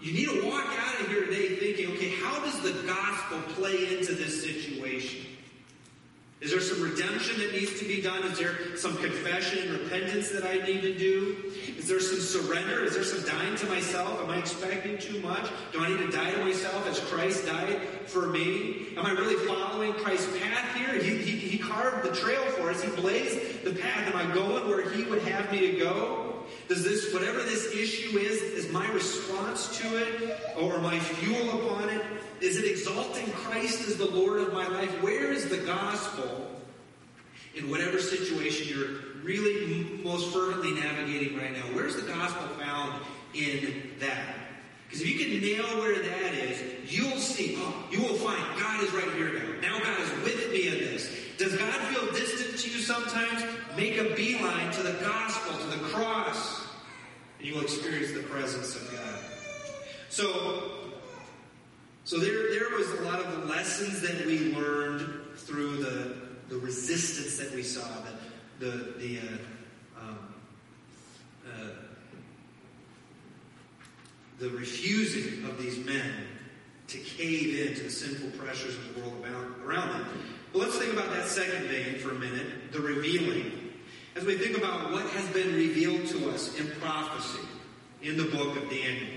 you 0.00 0.12
need 0.12 0.28
to 0.28 0.48
walk 0.48 0.66
out 0.66 1.00
of 1.00 1.08
here 1.08 1.24
today 1.24 1.56
thinking, 1.56 1.90
okay, 1.96 2.10
how 2.10 2.38
does 2.44 2.60
the 2.60 2.86
gospel 2.86 3.40
play 3.56 3.98
into 3.98 4.14
this 4.14 4.40
situation? 4.40 5.27
Is 6.40 6.52
there 6.52 6.60
some 6.60 6.80
redemption 6.80 7.40
that 7.40 7.52
needs 7.52 7.80
to 7.80 7.84
be 7.84 8.00
done? 8.00 8.22
Is 8.22 8.38
there 8.38 8.76
some 8.76 8.96
confession 8.98 9.58
and 9.58 9.80
repentance 9.80 10.30
that 10.30 10.44
I 10.44 10.64
need 10.64 10.82
to 10.82 10.96
do? 10.96 11.36
Is 11.76 11.88
there 11.88 11.98
some 11.98 12.20
surrender? 12.20 12.84
Is 12.84 12.94
there 12.94 13.02
some 13.02 13.28
dying 13.28 13.56
to 13.56 13.66
myself? 13.66 14.20
Am 14.22 14.30
I 14.30 14.36
expecting 14.36 14.98
too 14.98 15.18
much? 15.20 15.50
Do 15.72 15.80
I 15.80 15.88
need 15.88 15.98
to 15.98 16.10
die 16.10 16.30
to 16.30 16.44
myself 16.44 16.86
as 16.86 17.00
Christ 17.00 17.44
died 17.44 17.80
for 18.06 18.28
me? 18.28 18.88
Am 18.96 19.04
I 19.04 19.10
really 19.10 19.34
following 19.46 19.92
Christ's 19.94 20.38
path 20.38 20.76
here? 20.76 21.02
He, 21.02 21.16
he, 21.18 21.36
he 21.36 21.58
carved 21.58 22.08
the 22.08 22.14
trail 22.14 22.42
for 22.52 22.70
us. 22.70 22.82
He 22.82 22.90
blazed 22.90 23.64
the 23.64 23.72
path. 23.72 24.06
Am 24.06 24.16
I 24.16 24.32
going 24.32 24.68
where 24.68 24.88
He 24.90 25.02
would 25.04 25.22
have 25.22 25.50
me 25.50 25.72
to 25.72 25.78
go? 25.78 26.37
Does 26.68 26.84
this, 26.84 27.14
whatever 27.14 27.38
this 27.38 27.74
issue 27.74 28.18
is, 28.18 28.42
is 28.42 28.70
my 28.70 28.86
response 28.92 29.78
to 29.78 29.96
it 29.96 30.38
or 30.58 30.78
my 30.78 30.98
fuel 30.98 31.48
upon 31.60 31.88
it? 31.88 32.02
Is 32.42 32.58
it 32.58 32.70
exalting 32.70 33.26
Christ 33.32 33.88
as 33.88 33.96
the 33.96 34.10
Lord 34.10 34.40
of 34.40 34.52
my 34.52 34.68
life? 34.68 34.90
Where 35.02 35.32
is 35.32 35.48
the 35.48 35.56
gospel 35.58 36.46
in 37.54 37.70
whatever 37.70 37.98
situation 37.98 38.68
you're 38.68 39.22
really 39.24 40.02
most 40.04 40.30
fervently 40.30 40.72
navigating 40.72 41.38
right 41.38 41.52
now? 41.52 41.64
Where's 41.74 41.96
the 41.96 42.06
gospel 42.06 42.46
found 42.62 43.02
in 43.34 43.92
that? 44.00 44.34
Because 44.86 45.02
if 45.02 45.08
you 45.08 45.18
can 45.18 45.40
nail 45.40 45.64
where 45.80 45.98
that 45.98 46.34
is, 46.34 46.62
you'll 46.92 47.18
see, 47.18 47.56
oh, 47.58 47.84
you 47.90 48.00
will 48.02 48.14
find 48.14 48.42
God 48.60 48.84
is 48.84 48.92
right 48.92 49.10
here 49.12 49.32
now. 49.32 49.60
Now 49.60 49.78
God 49.78 50.00
is 50.00 50.10
with 50.22 50.50
me 50.52 50.68
in 50.68 50.74
this. 50.74 51.17
Does 51.38 51.56
God 51.56 51.72
feel 51.72 52.12
distant 52.12 52.58
to 52.58 52.68
you 52.68 52.78
sometimes? 52.78 53.44
Make 53.76 53.96
a 53.96 54.12
beeline 54.16 54.72
to 54.72 54.82
the 54.82 54.94
gospel, 54.94 55.56
to 55.56 55.78
the 55.78 55.84
cross, 55.84 56.66
and 57.38 57.46
you 57.46 57.54
will 57.54 57.62
experience 57.62 58.12
the 58.12 58.24
presence 58.24 58.74
of 58.74 58.90
God. 58.90 59.20
So, 60.08 60.72
so 62.02 62.18
there, 62.18 62.50
there 62.50 62.76
was 62.76 62.90
a 62.90 63.02
lot 63.02 63.20
of 63.20 63.30
the 63.40 63.46
lessons 63.46 64.00
that 64.00 64.26
we 64.26 64.52
learned 64.52 65.08
through 65.36 65.76
the, 65.76 66.16
the 66.48 66.56
resistance 66.56 67.38
that 67.38 67.54
we 67.54 67.62
saw, 67.62 67.86
the, 68.58 68.66
the, 68.66 68.76
the 68.98 69.18
uh, 69.20 70.00
um, 70.00 70.18
uh, 71.46 71.68
the 74.40 74.50
refusing 74.50 75.44
of 75.48 75.62
these 75.62 75.84
men 75.84 76.12
to 76.88 76.98
cave 76.98 77.68
into 77.68 77.84
the 77.84 77.90
sinful 77.90 78.30
pressures 78.30 78.74
of 78.74 78.94
the 78.94 79.00
world 79.02 79.24
around 79.64 79.90
them. 79.90 80.08
Let's 80.54 80.78
think 80.78 80.92
about 80.92 81.10
that 81.10 81.26
second 81.26 81.68
vein 81.68 81.96
for 81.96 82.10
a 82.10 82.14
minute, 82.14 82.72
the 82.72 82.80
revealing. 82.80 83.52
As 84.16 84.24
we 84.24 84.36
think 84.36 84.56
about 84.56 84.90
what 84.90 85.04
has 85.10 85.28
been 85.28 85.54
revealed 85.54 86.06
to 86.08 86.30
us 86.30 86.58
in 86.58 86.68
prophecy 86.80 87.46
in 88.02 88.16
the 88.16 88.24
book 88.24 88.56
of 88.56 88.70
Daniel, 88.70 89.08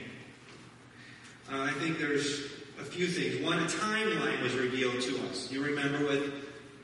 uh, 1.52 1.62
I 1.62 1.72
think 1.72 1.98
there's 1.98 2.52
a 2.80 2.84
few 2.84 3.08
things. 3.08 3.44
One, 3.44 3.60
a 3.60 3.65
timeline 3.65 4.41
was 4.44 4.54
revealed 4.56 5.02
to 5.02 5.20
us. 5.30 5.52
You 5.52 5.63
remember 5.63 6.06
with 6.06 6.34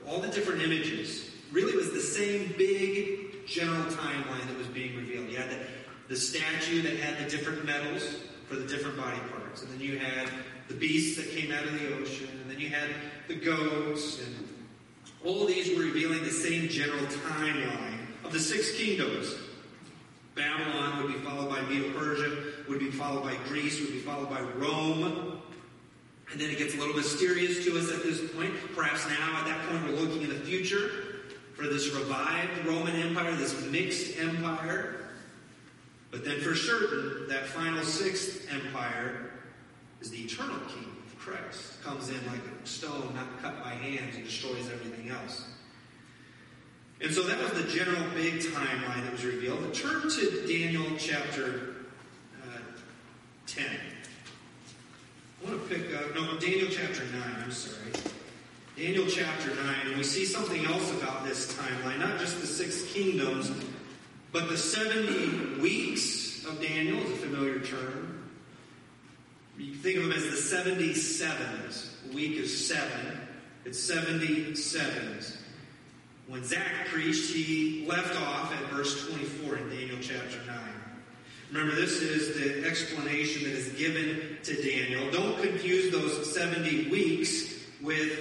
all 0.08 0.20
the 0.20 0.30
different 0.30 0.62
images. 0.62 1.30
Really 1.52 1.76
was 1.76 1.92
the 1.92 2.02
same 2.02 2.54
big 2.58 3.46
general 3.46 3.84
timeline 3.92 4.46
that 4.48 4.58
was 4.58 4.68
being 4.68 4.96
revealed. 4.96 5.30
You 5.30 5.38
had 5.38 5.50
the, 5.50 5.58
the 6.08 6.16
statue 6.16 6.82
that 6.82 6.98
had 6.98 7.26
the 7.26 7.30
different 7.30 7.66
metals 7.66 8.04
for 8.48 8.56
the 8.56 8.66
different 8.66 8.98
body 8.98 9.20
parts. 9.32 9.64
And 9.64 9.72
then 9.72 9.80
you 9.80 9.98
had 10.00 10.30
the 10.68 10.74
beasts 10.74 11.18
that 11.18 11.36
came 11.36 11.52
out 11.52 11.64
of 11.64 11.74
the 11.80 11.96
ocean. 11.96 12.30
And 12.42 12.50
then 12.50 12.60
you 12.60 12.70
had 12.70 12.90
the 13.28 13.36
goats. 13.36 14.22
And 14.22 14.48
all 15.26 15.44
of 15.44 15.48
these 15.48 15.76
were 15.76 15.84
revealing 15.84 16.24
the 16.24 16.32
same 16.32 16.70
general 16.70 17.06
timeline 17.06 18.00
of 18.24 18.32
the 18.32 18.40
six 18.40 18.78
kingdoms. 18.78 19.36
Babylon 20.36 21.04
would 21.04 21.14
be 21.14 21.20
followed 21.20 21.50
by 21.50 21.62
Medo-Persia, 21.64 22.54
would 22.70 22.80
be 22.80 22.92
followed 22.92 23.24
by 23.24 23.36
Greece, 23.48 23.80
would 23.82 23.92
be 23.92 24.00
followed 24.00 24.30
by 24.30 24.40
Rome. 24.40 25.42
And 26.32 26.40
then 26.40 26.50
it 26.50 26.58
gets 26.58 26.76
a 26.76 26.78
little 26.78 26.96
mysterious 26.96 27.66
to 27.66 27.78
us 27.78 27.92
at 27.92 28.04
this 28.04 28.32
point. 28.32 28.54
Perhaps 28.76 29.08
now, 29.08 29.40
at 29.40 29.46
that 29.46 29.68
point, 29.68 29.84
we're 29.86 30.00
looking 30.00 30.22
in 30.22 30.30
the 30.30 30.46
future 30.46 30.90
for 31.56 31.64
this 31.64 31.92
revived 31.94 32.66
Roman 32.68 32.96
Empire, 32.96 33.36
this 33.36 33.66
mixed 33.66 34.20
empire. 34.20 35.07
But 36.18 36.26
then 36.26 36.40
for 36.40 36.56
certain, 36.56 37.28
that 37.28 37.46
final 37.46 37.84
sixth 37.84 38.52
empire 38.52 39.30
is 40.02 40.10
the 40.10 40.18
eternal 40.18 40.58
kingdom 40.62 40.98
of 41.06 41.20
Christ. 41.20 41.84
Comes 41.84 42.10
in 42.10 42.16
like 42.26 42.40
a 42.40 42.68
stone 42.68 43.14
not 43.14 43.40
cut 43.40 43.64
by 43.64 43.70
hands 43.70 44.16
and 44.16 44.26
destroys 44.26 44.68
everything 44.74 45.12
else. 45.12 45.46
And 47.02 47.14
so 47.14 47.22
that 47.22 47.40
was 47.40 47.52
the 47.52 47.70
general 47.70 48.02
big 48.16 48.40
timeline 48.40 49.04
that 49.04 49.12
was 49.12 49.26
revealed. 49.26 49.60
But 49.62 49.76
turn 49.76 50.10
to 50.10 50.48
Daniel 50.48 50.86
chapter 50.98 51.76
uh, 52.44 52.58
10. 53.46 53.66
I 55.46 55.48
want 55.48 55.70
to 55.70 55.76
pick 55.76 55.96
up, 55.96 56.16
no, 56.16 56.40
Daniel 56.40 56.70
chapter 56.72 57.04
9, 57.04 57.22
I'm 57.44 57.52
sorry. 57.52 57.92
Daniel 58.76 59.06
chapter 59.06 59.54
9, 59.54 59.76
and 59.86 59.98
we 59.98 60.04
see 60.04 60.26
something 60.26 60.66
else 60.66 60.92
about 60.94 61.26
this 61.26 61.54
timeline, 61.54 62.00
not 62.00 62.18
just 62.18 62.42
the 62.42 62.48
six 62.48 62.92
kingdoms, 62.92 63.52
but 64.32 64.50
the 64.50 64.58
70 64.58 65.62
weeks 65.62 66.46
of 66.46 66.62
Daniel 66.62 67.00
is 67.00 67.12
a 67.12 67.16
familiar 67.16 67.60
term. 67.60 68.24
You 69.58 69.74
think 69.74 69.98
of 69.98 70.04
them 70.04 70.14
as 70.14 70.24
the 70.24 70.36
70 70.36 70.94
sevens. 70.94 71.96
A 72.10 72.16
week 72.16 72.38
is 72.38 72.68
seven, 72.68 73.20
it's 73.66 73.80
70 73.80 74.56
sevens. 74.56 75.38
When 76.28 76.44
Zach 76.44 76.88
preached, 76.88 77.32
he 77.32 77.86
left 77.88 78.16
off 78.22 78.54
at 78.54 78.70
verse 78.70 79.08
24 79.08 79.58
in 79.58 79.70
Daniel 79.70 79.98
chapter 80.02 80.38
9. 80.46 80.58
Remember, 81.52 81.76
this 81.76 82.02
is 82.02 82.36
the 82.36 82.68
explanation 82.68 83.44
that 83.44 83.54
is 83.54 83.70
given 83.70 84.38
to 84.44 84.62
Daniel. 84.62 85.10
Don't 85.12 85.42
confuse 85.42 85.92
those 85.92 86.34
70 86.34 86.90
weeks 86.90 87.54
with 87.82 88.12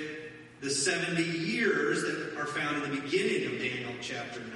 the 0.61 0.71
70 0.71 1.23
years 1.23 2.03
that 2.03 2.39
are 2.39 2.47
found 2.47 2.83
in 2.83 2.91
the 2.91 3.01
beginning 3.01 3.53
of 3.53 3.59
Daniel 3.59 3.93
chapter 4.01 4.41
9. 4.41 4.49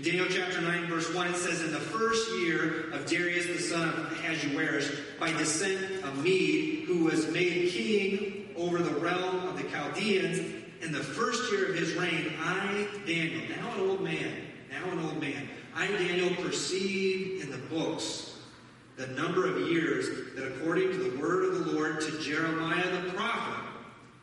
In 0.00 0.06
Daniel 0.06 0.28
chapter 0.30 0.62
9, 0.62 0.86
verse 0.86 1.14
1, 1.14 1.26
it 1.26 1.36
says, 1.36 1.60
In 1.60 1.72
the 1.72 1.78
first 1.78 2.34
year 2.38 2.90
of 2.90 3.04
Darius 3.04 3.44
the 3.48 3.58
son 3.58 3.86
of 3.86 4.12
Ahasuerus, 4.12 4.90
by 5.18 5.30
descent 5.32 6.02
of 6.02 6.24
Mede, 6.24 6.86
who 6.86 7.04
was 7.04 7.30
made 7.30 7.70
king 7.70 8.48
over 8.56 8.78
the 8.78 8.98
realm 8.98 9.46
of 9.46 9.58
the 9.58 9.64
Chaldeans, 9.64 10.38
in 10.80 10.90
the 10.90 11.02
first 11.02 11.52
year 11.52 11.68
of 11.68 11.74
his 11.74 11.92
reign, 11.96 12.32
I, 12.40 12.88
Daniel, 13.06 13.42
now 13.50 13.74
an 13.74 13.80
old 13.80 14.00
man, 14.00 14.32
now 14.70 14.90
an 14.90 15.04
old 15.04 15.20
man, 15.20 15.50
I, 15.74 15.88
Daniel, 15.88 16.34
perceived 16.36 17.44
in 17.44 17.50
the 17.50 17.58
books 17.58 18.38
the 18.96 19.08
number 19.08 19.46
of 19.46 19.68
years 19.68 20.34
that, 20.34 20.46
according 20.46 20.92
to 20.92 20.96
the 20.96 21.18
word 21.20 21.44
of 21.44 21.66
the 21.66 21.72
Lord 21.72 22.00
to 22.00 22.18
Jeremiah 22.20 23.02
the 23.02 23.10
prophet, 23.10 23.64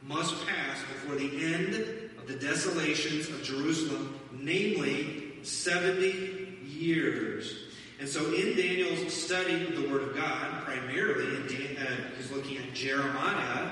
must 0.02 0.44
pass 0.48 0.80
before 0.92 1.18
the 1.18 1.54
end 1.54 1.76
of 2.18 2.28
the 2.28 2.36
desolations 2.36 3.30
of 3.30 3.44
Jerusalem, 3.44 4.20
namely 4.32 5.17
70 5.48 6.60
years. 6.66 7.68
And 8.00 8.08
so, 8.08 8.32
in 8.34 8.56
Daniel's 8.56 9.12
study 9.12 9.66
of 9.66 9.76
the 9.76 9.90
Word 9.90 10.04
of 10.04 10.16
God, 10.16 10.64
primarily, 10.66 11.48
Dan, 11.48 11.78
uh, 11.78 11.96
he's 12.16 12.32
looking 12.32 12.58
at 12.58 12.74
Jeremiah, 12.74 13.72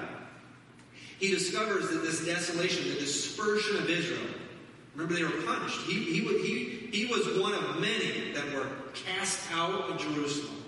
he 1.19 1.29
discovers 1.29 1.89
that 1.89 1.97
this 1.97 2.25
desolation, 2.25 2.89
the 2.89 2.99
dispersion 2.99 3.77
of 3.77 3.89
Israel, 3.89 4.27
remember 4.95 5.13
they 5.13 5.23
were 5.23 5.43
punished. 5.43 5.79
He, 5.81 5.93
he, 5.93 6.21
he, 6.21 6.87
he 6.91 7.05
was 7.05 7.37
one 7.37 7.53
of 7.53 7.79
many 7.79 8.31
that 8.33 8.51
were 8.53 8.67
cast 8.93 9.39
out 9.53 9.89
of 9.89 9.99
Jerusalem. 9.99 10.63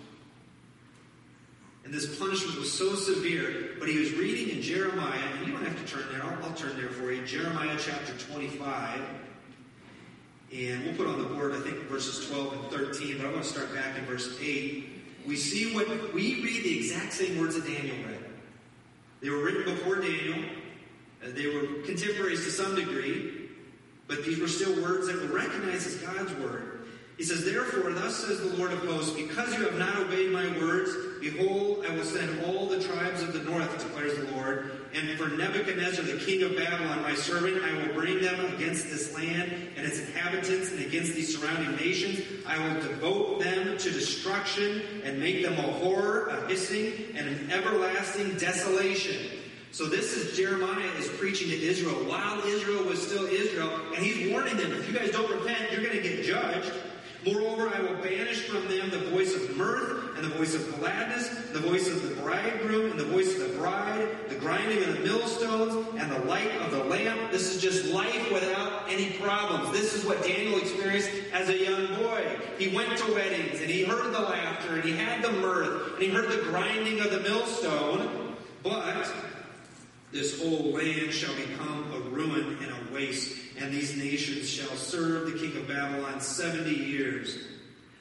And 1.83 1.93
this 1.93 2.19
punishment 2.19 2.59
was 2.59 2.71
so 2.71 2.95
severe, 2.95 3.75
but 3.79 3.87
he 3.87 3.97
was 3.97 4.13
reading 4.13 4.55
in 4.55 4.61
Jeremiah, 4.61 5.19
and 5.37 5.47
you 5.47 5.53
don't 5.53 5.65
have 5.65 5.85
to 5.85 5.91
turn 5.91 6.03
there, 6.11 6.21
I'll, 6.21 6.43
I'll 6.43 6.53
turn 6.53 6.75
there 6.77 6.89
for 6.89 7.11
you. 7.11 7.25
Jeremiah 7.25 7.77
chapter 7.79 8.13
25. 8.31 8.99
And 10.53 10.85
we'll 10.85 10.95
put 10.95 11.07
on 11.07 11.21
the 11.21 11.27
board, 11.27 11.53
I 11.53 11.59
think, 11.59 11.77
verses 11.87 12.27
12 12.29 12.53
and 12.53 12.71
13, 12.71 13.17
but 13.17 13.27
I 13.27 13.31
want 13.31 13.43
to 13.43 13.49
start 13.49 13.73
back 13.73 13.97
in 13.97 14.05
verse 14.05 14.37
8. 14.41 14.87
We 15.27 15.35
see 15.35 15.73
what 15.75 15.87
we 16.13 16.41
read 16.41 16.63
the 16.63 16.77
exact 16.77 17.13
same 17.13 17.37
words 17.39 17.55
that 17.55 17.65
Daniel 17.65 17.97
read. 18.07 18.23
They 19.21 19.29
were 19.29 19.43
written 19.43 19.65
before 19.65 19.95
Daniel. 19.95 20.39
They 21.21 21.47
were 21.47 21.83
contemporaries 21.83 22.45
to 22.45 22.51
some 22.51 22.75
degree, 22.75 23.49
but 24.07 24.23
these 24.23 24.39
were 24.39 24.47
still 24.47 24.81
words 24.81 25.07
that 25.07 25.21
were 25.21 25.35
recognized 25.35 25.87
as 25.87 25.95
God's 25.95 26.33
word. 26.35 26.87
He 27.17 27.23
says, 27.23 27.43
Therefore, 27.43 27.91
thus 27.91 28.15
says 28.15 28.39
the 28.39 28.55
Lord 28.57 28.71
of 28.71 28.79
hosts, 28.85 29.11
because 29.11 29.53
you 29.57 29.65
have 29.65 29.77
not 29.77 29.97
obeyed 29.97 30.31
my 30.31 30.47
words, 30.59 30.91
behold, 31.19 31.83
I 31.85 31.93
will 31.95 32.05
send 32.05 32.45
all 32.45 32.67
the 32.67 32.81
tribes 32.81 33.23
of 33.23 33.33
the 33.33 33.39
north, 33.39 33.71
declares 33.83 34.17
the 34.17 34.31
Lord. 34.35 34.76
And 34.93 35.09
for 35.17 35.27
Nebuchadnezzar, 35.27 36.05
the 36.05 36.23
king 36.23 36.43
of 36.43 36.55
Babylon, 36.55 37.01
my 37.01 37.13
servant, 37.13 37.61
I 37.63 37.73
will 37.77 37.93
bring 37.93 38.21
them 38.21 38.53
against 38.55 38.89
this 38.89 39.13
land 39.15 39.51
and 39.75 39.85
its 39.85 39.99
inhabitants 39.99 40.71
and 40.71 40.79
against 40.79 41.13
these 41.13 41.37
surrounding 41.37 41.75
nations. 41.75 42.21
I 42.45 42.57
will 42.57 42.81
devote 42.81 43.39
them 43.39 43.77
to 43.77 43.91
destruction 43.91 44.81
and 45.03 45.19
make 45.19 45.43
them 45.43 45.53
a 45.53 45.71
horror, 45.73 46.27
a 46.27 46.47
hissing, 46.47 46.93
and 47.15 47.27
an 47.27 47.51
everlasting 47.51 48.37
desolation. 48.37 49.31
So 49.71 49.85
this 49.85 50.15
is 50.15 50.35
Jeremiah 50.35 50.89
is 50.97 51.07
preaching 51.09 51.49
to 51.49 51.61
Israel 51.61 51.95
while 52.09 52.39
Israel 52.45 52.83
was 52.85 53.05
still 53.05 53.25
Israel, 53.25 53.69
and 53.93 54.03
he's 54.03 54.31
warning 54.31 54.57
them, 54.57 54.71
if 54.71 54.87
you 54.87 54.97
guys 54.97 55.11
don't 55.11 55.29
repent, 55.29 55.71
you're 55.71 55.83
going 55.83 55.95
to 55.95 56.01
get 56.01 56.23
judged. 56.23 56.71
Moreover, 57.25 57.69
I 57.69 57.81
will 57.81 58.01
banish 58.01 58.41
from 58.43 58.67
them 58.69 58.89
the 58.89 59.09
voice 59.09 59.35
of 59.35 59.55
mirth 59.57 60.15
and 60.15 60.23
the 60.23 60.35
voice 60.35 60.55
of 60.55 60.79
gladness, 60.79 61.29
the 61.51 61.59
voice 61.59 61.87
of 61.87 62.01
the 62.01 62.21
bridegroom 62.21 62.91
and 62.91 62.99
the 62.99 63.05
voice 63.05 63.35
of 63.35 63.51
the 63.51 63.57
bride, 63.57 64.07
grinding 64.39 64.83
of 64.83 64.97
the 64.97 64.99
millstones 65.01 65.87
and 65.97 66.11
the 66.11 66.19
light 66.25 66.51
of 66.61 66.71
the 66.71 66.83
lamp. 66.85 67.31
This 67.31 67.53
is 67.53 67.61
just 67.61 67.85
life 67.93 68.31
without 68.31 68.83
any 68.89 69.11
problems. 69.19 69.71
This 69.71 69.93
is 69.93 70.05
what 70.05 70.23
Daniel 70.23 70.59
experienced 70.59 71.09
as 71.33 71.49
a 71.49 71.57
young 71.57 71.87
boy. 71.95 72.25
He 72.57 72.75
went 72.75 72.97
to 72.97 73.13
weddings 73.13 73.61
and 73.61 73.69
he 73.69 73.83
heard 73.83 74.13
the 74.13 74.19
laughter 74.19 74.75
and 74.75 74.83
he 74.83 74.95
had 74.95 75.23
the 75.23 75.31
mirth 75.31 75.93
and 75.93 76.01
he 76.01 76.09
heard 76.09 76.29
the 76.29 76.43
grinding 76.49 76.99
of 76.99 77.11
the 77.11 77.19
millstone. 77.21 78.35
But 78.63 79.11
this 80.11 80.41
whole 80.41 80.71
land 80.71 81.11
shall 81.11 81.35
become 81.35 81.91
a 81.93 81.99
ruin 82.09 82.57
and 82.61 82.71
a 82.71 82.93
waste 82.93 83.37
and 83.59 83.73
these 83.73 83.97
nations 83.97 84.49
shall 84.49 84.75
serve 84.75 85.31
the 85.31 85.37
king 85.37 85.57
of 85.57 85.67
Babylon 85.67 86.21
70 86.21 86.69
years. 86.69 87.37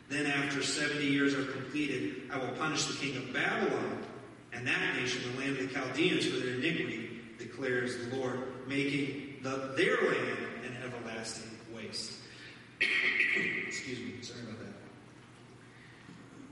Then, 0.09 0.27
after 0.27 0.63
70 0.63 1.05
years 1.05 1.35
are 1.35 1.45
completed, 1.45 2.31
I 2.33 2.39
will 2.39 2.53
punish 2.59 2.85
the 2.85 2.95
king 2.95 3.17
of 3.17 3.33
Babylon 3.33 4.05
and 4.53 4.67
that 4.67 4.97
nation, 4.97 5.23
the 5.33 5.39
land 5.39 5.59
of 5.59 5.69
the 5.69 5.75
Chaldeans, 5.75 6.27
for 6.27 6.39
their 6.39 6.55
iniquity, 6.55 7.21
declares 7.39 7.97
the 8.07 8.17
Lord, 8.17 8.67
making 8.67 9.37
the, 9.43 9.75
their 9.77 9.97
land 9.97 10.39
an 10.65 10.77
everlasting 10.85 11.51
waste. 11.75 12.13
Excuse 13.67 13.99
me, 13.99 14.15
sorry 14.23 14.41
about 14.43 14.59
that. 14.61 14.67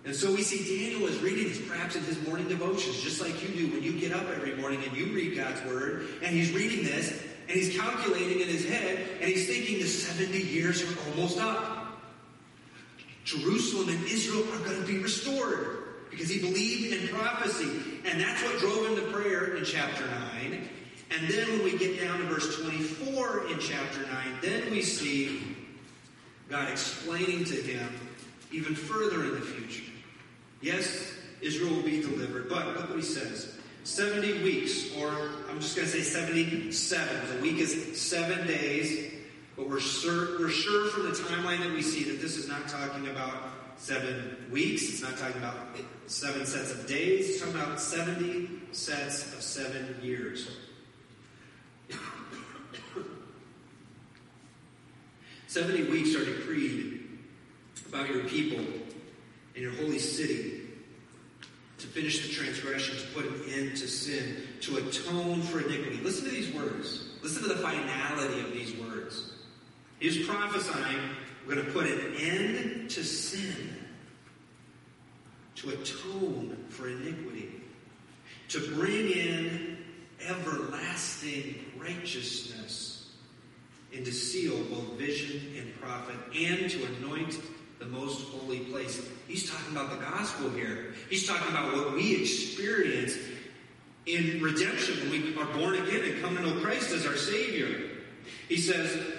And 0.05 0.15
so 0.15 0.31
we 0.33 0.43
see 0.43 0.79
Daniel 0.79 1.09
is 1.09 1.19
reading 1.21 1.45
this, 1.45 1.61
perhaps 1.67 1.97
in 1.97 2.05
his 2.05 2.21
morning 2.27 2.47
devotions, 2.47 3.01
just 3.01 3.23
like 3.23 3.43
you 3.43 3.49
do 3.49 3.75
when 3.75 3.83
you 3.83 3.99
get 3.99 4.13
up 4.13 4.29
every 4.29 4.55
morning 4.57 4.83
and 4.87 4.95
you 4.97 5.07
read 5.07 5.37
God's 5.37 5.65
word, 5.65 6.07
and 6.23 6.35
he's 6.35 6.53
reading 6.53 6.85
this, 6.85 7.11
and 7.49 7.57
he's 7.57 7.79
calculating 7.79 8.41
in 8.41 8.49
his 8.49 8.67
head, 8.67 9.09
and 9.21 9.31
he's 9.31 9.47
thinking 9.47 9.79
the 9.79 9.89
70 9.89 10.39
years 10.39 10.83
are 10.83 11.11
almost 11.11 11.39
up. 11.39 11.99
Jerusalem 13.25 13.89
and 13.89 14.05
Israel 14.05 14.45
are 14.53 14.59
going 14.59 14.81
to 14.81 14.87
be 14.87 14.99
restored 14.99 15.84
because 16.15 16.31
he 16.31 16.39
believed 16.39 16.95
in 16.95 17.09
prophecy. 17.09 17.69
And 18.05 18.21
that's 18.21 18.43
what 18.43 18.59
drove 18.61 18.87
him 18.87 18.97
to 18.97 19.13
prayer 19.13 19.57
in 19.57 19.65
chapter 19.65 20.07
9. 20.07 20.69
And 21.11 21.29
then 21.29 21.49
when 21.51 21.65
we 21.65 21.77
get 21.77 22.01
down 22.01 22.19
to 22.19 22.25
verse 22.25 22.61
24 22.61 23.49
in 23.49 23.59
chapter 23.59 24.01
9, 24.01 24.11
then 24.41 24.71
we 24.71 24.83
see 24.83 25.43
God 26.49 26.71
explaining 26.71 27.45
to 27.45 27.55
him 27.55 27.93
even 28.53 28.75
further 28.75 29.25
in 29.25 29.35
the 29.35 29.41
future. 29.41 29.91
Yes, 30.61 31.13
Israel 31.41 31.75
will 31.75 31.83
be 31.83 32.01
delivered, 32.01 32.49
but 32.49 32.67
look 32.69 32.89
what 32.89 32.97
he 32.97 33.03
says. 33.03 33.57
70 33.83 34.43
weeks, 34.43 34.97
or 34.97 35.11
I'm 35.51 35.61
just 35.61 35.77
going 35.77 35.87
to 35.87 35.93
say 35.93 36.01
77. 36.01 37.37
The 37.37 37.43
week 37.43 37.59
is 37.59 38.01
seven 38.01 38.47
days, 38.47 39.13
but 39.57 39.69
we're 39.69 39.81
sure, 39.81 40.39
we're 40.39 40.49
sure 40.49 40.89
from 40.89 41.05
the 41.05 41.11
timeline 41.11 41.59
that 41.61 41.73
we 41.73 41.83
see 41.83 42.05
that 42.05 42.21
this 42.21 42.37
is 42.37 42.49
not 42.49 42.67
talking 42.69 43.09
about 43.09 43.35
seven 43.77 44.47
weeks. 44.51 44.83
It's 44.85 45.03
not 45.03 45.17
talking 45.17 45.37
about 45.37 45.57
seven 46.07 46.47
sets 46.47 46.73
of 46.73 46.87
days. 46.87 47.31
It's 47.31 47.41
talking 47.41 47.55
about 47.55 47.81
70 47.81 48.49
sets 48.73 49.33
of 49.33 49.43
seven 49.43 49.97
years. 50.03 50.49
Seventy 55.47 55.85
weeks 55.85 56.17
are 56.17 56.25
decreed 56.25 57.05
about 57.89 58.09
your 58.09 58.25
people 58.25 58.59
and 58.59 59.63
your 59.63 59.71
holy 59.71 60.01
city 60.01 60.63
to 61.79 61.87
finish 61.87 62.27
the 62.27 62.33
transgression, 62.33 62.97
to 62.97 63.07
put 63.15 63.25
an 63.25 63.41
end 63.53 63.77
to 63.77 63.87
sin, 63.87 64.37
to 64.63 64.79
atone 64.79 65.43
for 65.43 65.61
iniquity. 65.61 66.01
Listen 66.03 66.25
to 66.25 66.31
these 66.33 66.53
words. 66.53 67.11
Listen 67.23 67.43
to 67.43 67.49
the 67.51 67.57
finality 67.57 68.41
of 68.41 68.53
these 68.53 68.75
words. 68.79 69.33
He's 70.01 70.27
prophesying, 70.27 71.11
we're 71.47 71.55
going 71.55 71.67
to 71.67 71.73
put 71.73 71.87
an 71.87 72.15
end 72.17 72.91
to 72.91 73.05
sin, 73.05 73.77
to 75.57 75.71
atone 75.71 76.57
for 76.69 76.89
iniquity, 76.89 77.51
to 78.49 78.61
bring 78.75 79.11
in 79.11 79.79
everlasting 80.27 81.65
righteousness, 81.77 83.13
and 83.95 84.05
to 84.05 84.13
seal 84.13 84.57
both 84.65 84.99
vision 84.99 85.55
and 85.59 85.75
prophet, 85.81 86.17
and 86.35 86.71
to 86.71 86.85
anoint 86.97 87.39
the 87.79 87.87
most 87.87 88.29
holy 88.29 88.61
place. 88.61 89.07
He's 89.29 89.51
talking 89.51 89.73
about 89.73 89.91
the 89.91 90.05
gospel 90.05 90.51
here. 90.51 90.95
He's 91.11 91.27
talking 91.27 91.49
about 91.49 91.75
what 91.75 91.95
we 91.95 92.23
experience 92.23 93.17
in 94.07 94.43
redemption 94.43 95.11
when 95.11 95.23
we 95.23 95.37
are 95.37 95.47
born 95.59 95.75
again 95.75 96.05
and 96.05 96.23
come 96.23 96.37
to 96.37 96.43
know 96.43 96.61
Christ 96.61 96.93
as 96.93 97.07
our 97.07 97.17
Savior. 97.17 97.91
He 98.49 98.57
says 98.57 99.14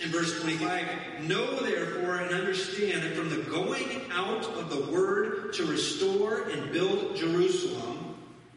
in 0.00 0.10
verse 0.10 0.40
25, 0.40 0.88
Know 1.22 1.60
therefore 1.60 2.16
and 2.16 2.34
understand 2.34 3.02
that 3.02 3.14
from 3.14 3.30
the 3.30 3.42
going 3.50 4.02
out 4.12 4.44
of 4.44 4.70
the 4.70 4.90
word 4.92 5.52
to 5.54 5.66
restore 5.66 6.48
and 6.48 6.72
build 6.72 7.16
Jerusalem, 7.16 8.16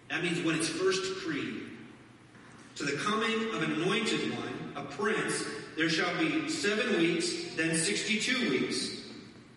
that 0.09 0.23
means 0.23 0.43
when 0.43 0.55
it's 0.55 0.69
first 0.69 1.01
decreed, 1.03 1.63
to 2.75 2.83
the 2.83 2.97
coming 2.97 3.53
of 3.53 3.63
an 3.63 3.73
anointed 3.73 4.33
one, 4.33 4.73
a 4.75 4.83
prince, 4.83 5.45
there 5.77 5.89
shall 5.89 6.17
be 6.17 6.49
seven 6.49 6.97
weeks, 6.97 7.55
then 7.55 7.75
62 7.75 8.49
weeks. 8.49 9.01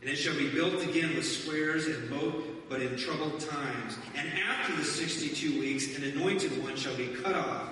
And 0.00 0.10
it 0.10 0.16
shall 0.16 0.36
be 0.36 0.50
built 0.50 0.82
again 0.82 1.14
with 1.14 1.26
squares 1.26 1.86
and 1.86 2.10
moat, 2.10 2.68
but 2.68 2.82
in 2.82 2.96
troubled 2.96 3.40
times. 3.40 3.96
And 4.14 4.28
after 4.38 4.76
the 4.76 4.84
62 4.84 5.58
weeks, 5.58 5.96
an 5.96 6.04
anointed 6.04 6.62
one 6.62 6.76
shall 6.76 6.96
be 6.96 7.08
cut 7.08 7.34
off 7.34 7.70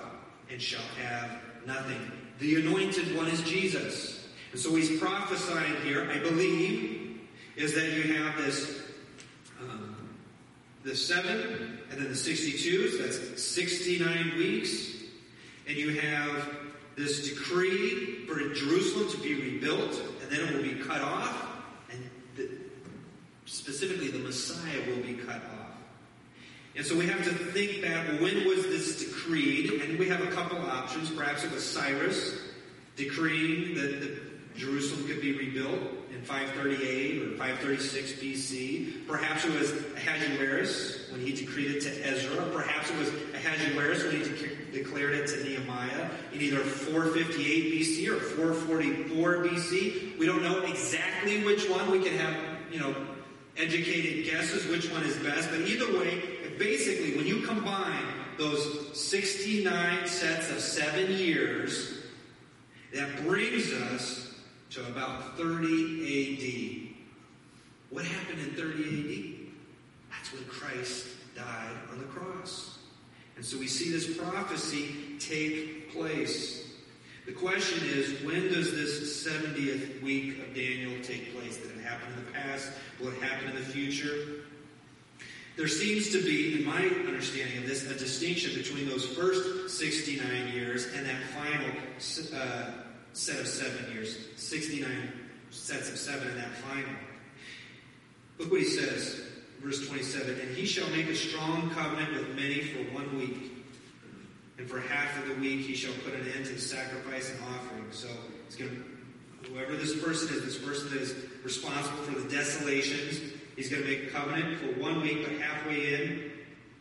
and 0.49 0.61
shall 0.61 0.83
have 1.01 1.39
nothing. 1.65 2.11
The 2.39 2.55
anointed 2.55 3.15
one 3.15 3.27
is 3.27 3.41
Jesus. 3.41 4.27
And 4.51 4.59
so 4.59 4.75
he's 4.75 4.99
prophesying 4.99 5.75
here, 5.83 6.09
I 6.11 6.19
believe, 6.19 7.21
is 7.55 7.73
that 7.75 7.91
you 7.91 8.13
have 8.13 8.37
this 8.37 8.81
um, 9.61 9.95
the 10.83 10.95
seven 10.95 11.79
and 11.91 12.01
then 12.01 12.09
the 12.09 12.15
62, 12.15 12.89
so 12.89 12.97
that's 13.03 13.43
69 13.43 14.37
weeks. 14.37 14.91
And 15.67 15.77
you 15.77 15.99
have 15.99 16.57
this 16.95 17.29
decree 17.29 18.25
for 18.27 18.35
Jerusalem 18.53 19.09
to 19.11 19.17
be 19.17 19.35
rebuilt, 19.35 20.01
and 20.21 20.31
then 20.31 20.41
it 20.41 20.55
will 20.55 20.63
be 20.63 20.83
cut 20.83 21.01
off 21.01 21.47
and 21.89 22.09
specifically 23.45 24.09
the 24.09 24.19
Messiah 24.19 24.79
will 24.87 25.03
be 25.03 25.13
cut 25.13 25.35
off. 25.35 25.62
And 26.75 26.85
so 26.85 26.97
we 26.97 27.05
have 27.07 27.23
to 27.23 27.29
think 27.29 27.83
back, 27.83 28.07
when 28.19 28.47
was 28.47 28.63
this 28.63 28.99
decreed? 28.99 29.81
And 29.81 29.99
we 29.99 30.09
have 30.09 30.21
a 30.21 30.31
couple 30.31 30.57
options. 30.57 31.09
Perhaps 31.11 31.43
it 31.43 31.51
was 31.51 31.63
Cyrus 31.63 32.35
decreeing 32.95 33.75
that, 33.75 34.33
Jerusalem 34.55 35.07
could 35.07 35.21
be 35.21 35.35
rebuilt 35.35 35.79
in 36.11 36.21
538 36.21 37.21
or 37.21 37.37
536 37.37 38.13
BC. 38.13 39.07
Perhaps 39.07 39.45
it 39.45 39.59
was 39.59 39.71
Ahasuerus 39.95 41.11
when 41.11 41.21
he 41.21 41.33
decreed 41.33 41.71
it 41.71 41.81
to 41.81 42.07
Ezra. 42.07 42.45
Perhaps 42.51 42.91
it 42.91 42.97
was 42.99 43.09
Ahasuerus 43.33 44.03
when 44.03 44.11
he 44.11 44.23
de- 44.23 44.83
declared 44.83 45.13
it 45.13 45.27
to 45.27 45.43
Nehemiah 45.43 46.09
in 46.33 46.41
either 46.41 46.59
458 46.59 47.73
BC 47.73 48.07
or 48.09 48.19
444 48.19 49.37
BC. 49.37 50.17
We 50.19 50.25
don't 50.25 50.43
know 50.43 50.61
exactly 50.61 51.43
which 51.43 51.67
one. 51.67 51.89
We 51.89 52.03
can 52.03 52.15
have, 52.17 52.35
you 52.71 52.79
know, 52.79 52.95
educated 53.57 54.25
guesses 54.25 54.67
which 54.67 54.91
one 54.91 55.03
is 55.03 55.17
best, 55.17 55.49
but 55.49 55.61
either 55.61 55.97
way, 55.97 56.32
basically, 56.63 57.17
when 57.17 57.27
you 57.27 57.41
combine 57.41 58.05
those 58.37 58.97
69 58.97 60.07
sets 60.07 60.49
of 60.49 60.59
seven 60.59 61.11
years, 61.11 61.99
that 62.93 63.23
brings 63.25 63.71
us 63.73 64.33
to 64.71 64.85
about 64.87 65.37
30 65.37 66.87
AD. 66.89 66.95
What 67.89 68.05
happened 68.05 68.39
in 68.39 68.55
30 68.55 68.83
AD? 68.83 69.51
That's 70.11 70.33
when 70.33 70.45
Christ 70.45 71.07
died 71.35 71.75
on 71.91 71.99
the 71.99 72.05
cross. 72.05 72.79
And 73.35 73.43
so 73.43 73.57
we 73.57 73.67
see 73.67 73.91
this 73.91 74.17
prophecy 74.17 75.17
take 75.19 75.91
place. 75.91 76.71
The 77.25 77.33
question 77.33 77.87
is, 77.87 78.21
when 78.23 78.49
does 78.49 78.71
this 78.71 79.25
70th 79.27 80.01
week 80.01 80.39
of 80.39 80.55
Daniel 80.55 80.93
take 81.03 81.35
place? 81.35 81.57
Did 81.57 81.77
it 81.77 81.83
happen 81.83 82.13
in 82.13 82.25
the 82.25 82.31
past? 82.31 82.71
Will 82.99 83.09
it 83.09 83.21
happen 83.21 83.49
in 83.49 83.55
the 83.55 83.61
future? 83.61 84.42
There 85.55 85.67
seems 85.67 86.11
to 86.11 86.23
be, 86.23 86.55
in 86.59 86.65
my 86.65 86.83
understanding 87.07 87.59
of 87.59 87.67
this, 87.67 87.83
a 87.89 87.93
distinction 87.93 88.55
between 88.55 88.89
those 88.89 89.05
first 89.05 89.77
69 89.77 90.47
years 90.51 90.87
and 90.93 91.05
that 91.05 91.21
final 91.25 91.69
uh, 92.35 92.71
set 93.13 93.39
of 93.39 93.47
seven 93.47 93.93
years. 93.93 94.17
69 94.35 94.89
sets 95.51 95.91
of 95.91 95.97
seven 95.97 96.27
in 96.29 96.37
that 96.37 96.51
final. 96.55 96.89
Look 98.39 98.51
what 98.51 98.61
he 98.61 98.65
says, 98.65 99.21
verse 99.61 99.87
27 99.87 100.39
And 100.39 100.57
he 100.57 100.65
shall 100.65 100.89
make 100.89 101.07
a 101.07 101.15
strong 101.15 101.69
covenant 101.69 102.13
with 102.13 102.35
many 102.35 102.61
for 102.61 102.79
one 102.91 103.15
week. 103.17 103.51
And 104.57 104.67
for 104.67 104.79
half 104.79 105.21
of 105.21 105.29
the 105.29 105.35
week 105.35 105.65
he 105.65 105.75
shall 105.75 105.93
put 106.03 106.15
an 106.15 106.27
end 106.35 106.45
to 106.45 106.59
sacrifice 106.59 107.31
and 107.31 107.39
offering. 107.41 107.85
So 107.91 108.07
it's 108.47 108.55
going 108.55 108.71
to, 108.71 109.51
whoever 109.51 109.75
this 109.75 110.01
person 110.01 110.35
is, 110.35 110.43
this 110.43 110.57
person 110.57 110.89
that 110.91 111.01
is 111.01 111.15
responsible 111.43 112.03
for 112.03 112.19
the 112.19 112.29
desolations, 112.29 113.19
he's 113.55 113.69
going 113.69 113.83
to 113.83 113.87
make 113.87 114.03
a 114.03 114.09
covenant 114.09 114.59
for 114.59 114.79
one 114.79 115.01
week, 115.01 115.23
but 115.23 115.39
halfway 115.39 115.93
in, 115.93 116.31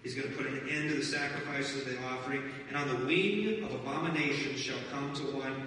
he's 0.02 0.14
going 0.14 0.28
to 0.28 0.36
put 0.36 0.46
an 0.46 0.68
end 0.68 0.90
to 0.90 0.96
the 0.96 1.04
sacrifices 1.04 1.86
and 1.86 1.96
the 1.96 2.02
offering. 2.04 2.42
And 2.68 2.76
on 2.76 2.88
the 2.88 3.06
wing 3.06 3.64
of 3.64 3.72
abomination 3.74 4.56
shall 4.56 4.78
come 4.90 5.12
to 5.14 5.22
one, 5.22 5.66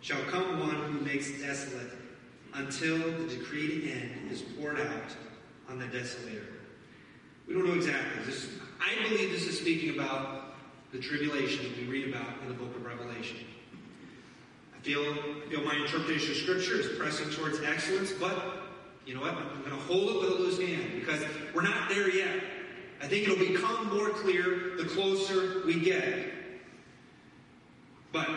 shall 0.00 0.22
come 0.24 0.60
one 0.60 0.92
who 0.92 1.00
makes 1.00 1.30
desolate 1.40 1.92
until 2.54 2.98
the 2.98 3.26
decreed 3.26 3.90
end 3.90 4.30
is 4.30 4.42
poured 4.42 4.80
out 4.80 5.14
on 5.68 5.78
the 5.78 5.86
desolator. 5.86 6.46
We 7.46 7.54
don't 7.54 7.66
know 7.66 7.74
exactly. 7.74 8.24
This, 8.24 8.48
I 8.80 9.08
believe 9.08 9.30
this 9.30 9.46
is 9.46 9.58
speaking 9.58 9.94
about 9.94 10.54
the 10.92 10.98
tribulation 10.98 11.72
we 11.78 11.84
read 11.84 12.08
about 12.14 12.40
in 12.42 12.48
the 12.48 12.54
book 12.54 12.74
of 12.74 12.84
Revelation. 12.84 13.38
I 14.74 14.80
feel, 14.80 15.02
I 15.02 15.50
feel 15.50 15.62
my 15.62 15.76
interpretation 15.76 16.30
of 16.30 16.36
Scripture 16.36 16.80
is 16.80 16.98
pressing 16.98 17.30
towards 17.30 17.60
excellence, 17.60 18.12
but 18.12 18.57
you 19.08 19.14
know 19.14 19.22
what? 19.22 19.32
I'm 19.32 19.60
going 19.60 19.70
to 19.70 19.84
hold 19.86 20.10
it 20.10 20.20
with 20.20 20.30
a 20.32 20.34
loose 20.34 20.60
hand 20.60 21.00
because 21.00 21.24
we're 21.54 21.62
not 21.62 21.88
there 21.88 22.14
yet. 22.14 22.42
I 23.00 23.06
think 23.06 23.26
it'll 23.26 23.38
become 23.38 23.88
more 23.88 24.10
clear 24.10 24.76
the 24.76 24.84
closer 24.84 25.62
we 25.64 25.80
get. 25.80 26.26
But 28.12 28.28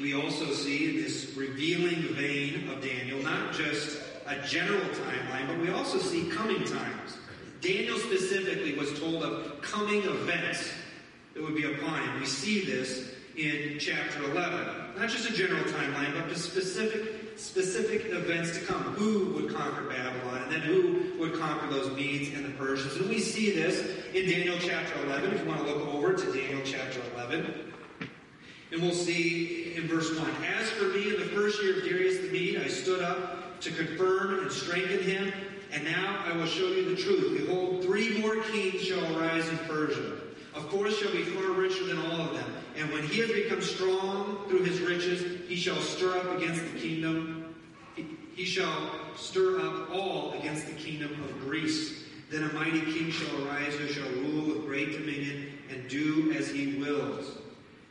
we 0.00 0.14
also 0.14 0.52
see 0.52 0.90
in 0.90 1.02
this 1.02 1.34
revealing 1.36 2.14
vein 2.14 2.68
of 2.68 2.80
Daniel 2.80 3.18
not 3.24 3.52
just 3.52 3.98
a 4.28 4.36
general 4.46 4.78
timeline, 4.78 5.48
but 5.48 5.58
we 5.58 5.70
also 5.70 5.98
see 5.98 6.30
coming 6.30 6.62
times. 6.62 7.18
Daniel 7.60 7.98
specifically 7.98 8.74
was 8.74 8.96
told 9.00 9.24
of 9.24 9.60
coming 9.62 10.04
events 10.04 10.70
that 11.34 11.42
would 11.42 11.56
be 11.56 11.64
upon 11.64 12.00
him. 12.02 12.20
We 12.20 12.26
see 12.26 12.64
this 12.64 13.14
in 13.36 13.80
chapter 13.80 14.22
11. 14.30 14.96
Not 14.96 15.08
just 15.08 15.28
a 15.28 15.32
general 15.32 15.64
timeline, 15.64 16.14
but 16.14 16.30
a 16.30 16.38
specific 16.38 17.19
specific 17.40 18.06
events 18.06 18.58
to 18.58 18.64
come. 18.64 18.82
Who 18.94 19.26
would 19.34 19.54
conquer 19.54 19.82
Babylon, 19.82 20.42
and 20.44 20.52
then 20.52 20.60
who 20.60 21.12
would 21.18 21.34
conquer 21.34 21.66
those 21.68 21.90
Medes 21.96 22.34
and 22.34 22.44
the 22.44 22.50
Persians. 22.50 22.96
And 22.96 23.08
we 23.08 23.18
see 23.18 23.50
this 23.50 24.04
in 24.14 24.28
Daniel 24.28 24.56
chapter 24.60 25.02
11. 25.04 25.32
If 25.32 25.40
you 25.40 25.48
want 25.48 25.66
to 25.66 25.72
look 25.72 25.88
over 25.94 26.12
to 26.12 26.32
Daniel 26.32 26.60
chapter 26.64 27.00
11. 27.14 27.72
And 28.72 28.82
we'll 28.82 28.92
see 28.92 29.74
in 29.74 29.88
verse 29.88 30.16
1 30.16 30.30
As 30.58 30.70
for 30.70 30.84
me, 30.84 31.14
in 31.14 31.20
the 31.20 31.26
first 31.26 31.62
year 31.62 31.78
of 31.78 31.84
Darius 31.84 32.18
the 32.18 32.30
Mede, 32.30 32.58
I 32.58 32.68
stood 32.68 33.02
up 33.02 33.60
to 33.60 33.70
confirm 33.72 34.40
and 34.40 34.52
strengthen 34.52 35.02
him. 35.02 35.32
And 35.72 35.84
now 35.84 36.22
I 36.26 36.36
will 36.36 36.46
show 36.46 36.68
you 36.68 36.94
the 36.94 37.00
truth. 37.00 37.38
Behold, 37.40 37.82
three 37.82 38.20
more 38.20 38.36
kings 38.44 38.82
shall 38.82 39.16
arise 39.16 39.48
in 39.48 39.58
Persia 39.58 40.19
of 40.54 40.68
course 40.68 40.98
shall 40.98 41.12
be 41.12 41.22
far 41.22 41.52
richer 41.52 41.84
than 41.84 41.98
all 41.98 42.20
of 42.20 42.34
them. 42.34 42.52
And 42.76 42.90
when 42.92 43.04
he 43.04 43.20
has 43.20 43.30
become 43.30 43.62
strong 43.62 44.44
through 44.48 44.64
his 44.64 44.80
riches, 44.80 45.48
he 45.48 45.56
shall 45.56 45.80
stir 45.80 46.18
up 46.18 46.36
against 46.36 46.62
the 46.72 46.78
kingdom. 46.78 47.54
He, 48.34 48.44
shall 48.44 48.90
stir 49.16 49.60
up 49.60 49.90
all 49.92 50.32
against 50.32 50.66
the 50.66 50.72
kingdom 50.72 51.12
of 51.22 51.40
Greece. 51.40 52.04
Then 52.30 52.44
a 52.44 52.52
mighty 52.54 52.80
king 52.80 53.10
shall 53.10 53.46
arise 53.46 53.74
who 53.74 53.86
shall 53.88 54.08
rule 54.10 54.46
with 54.46 54.66
great 54.66 54.92
dominion 54.92 55.52
and 55.68 55.88
do 55.88 56.32
as 56.32 56.48
he 56.48 56.78
wills. 56.78 57.36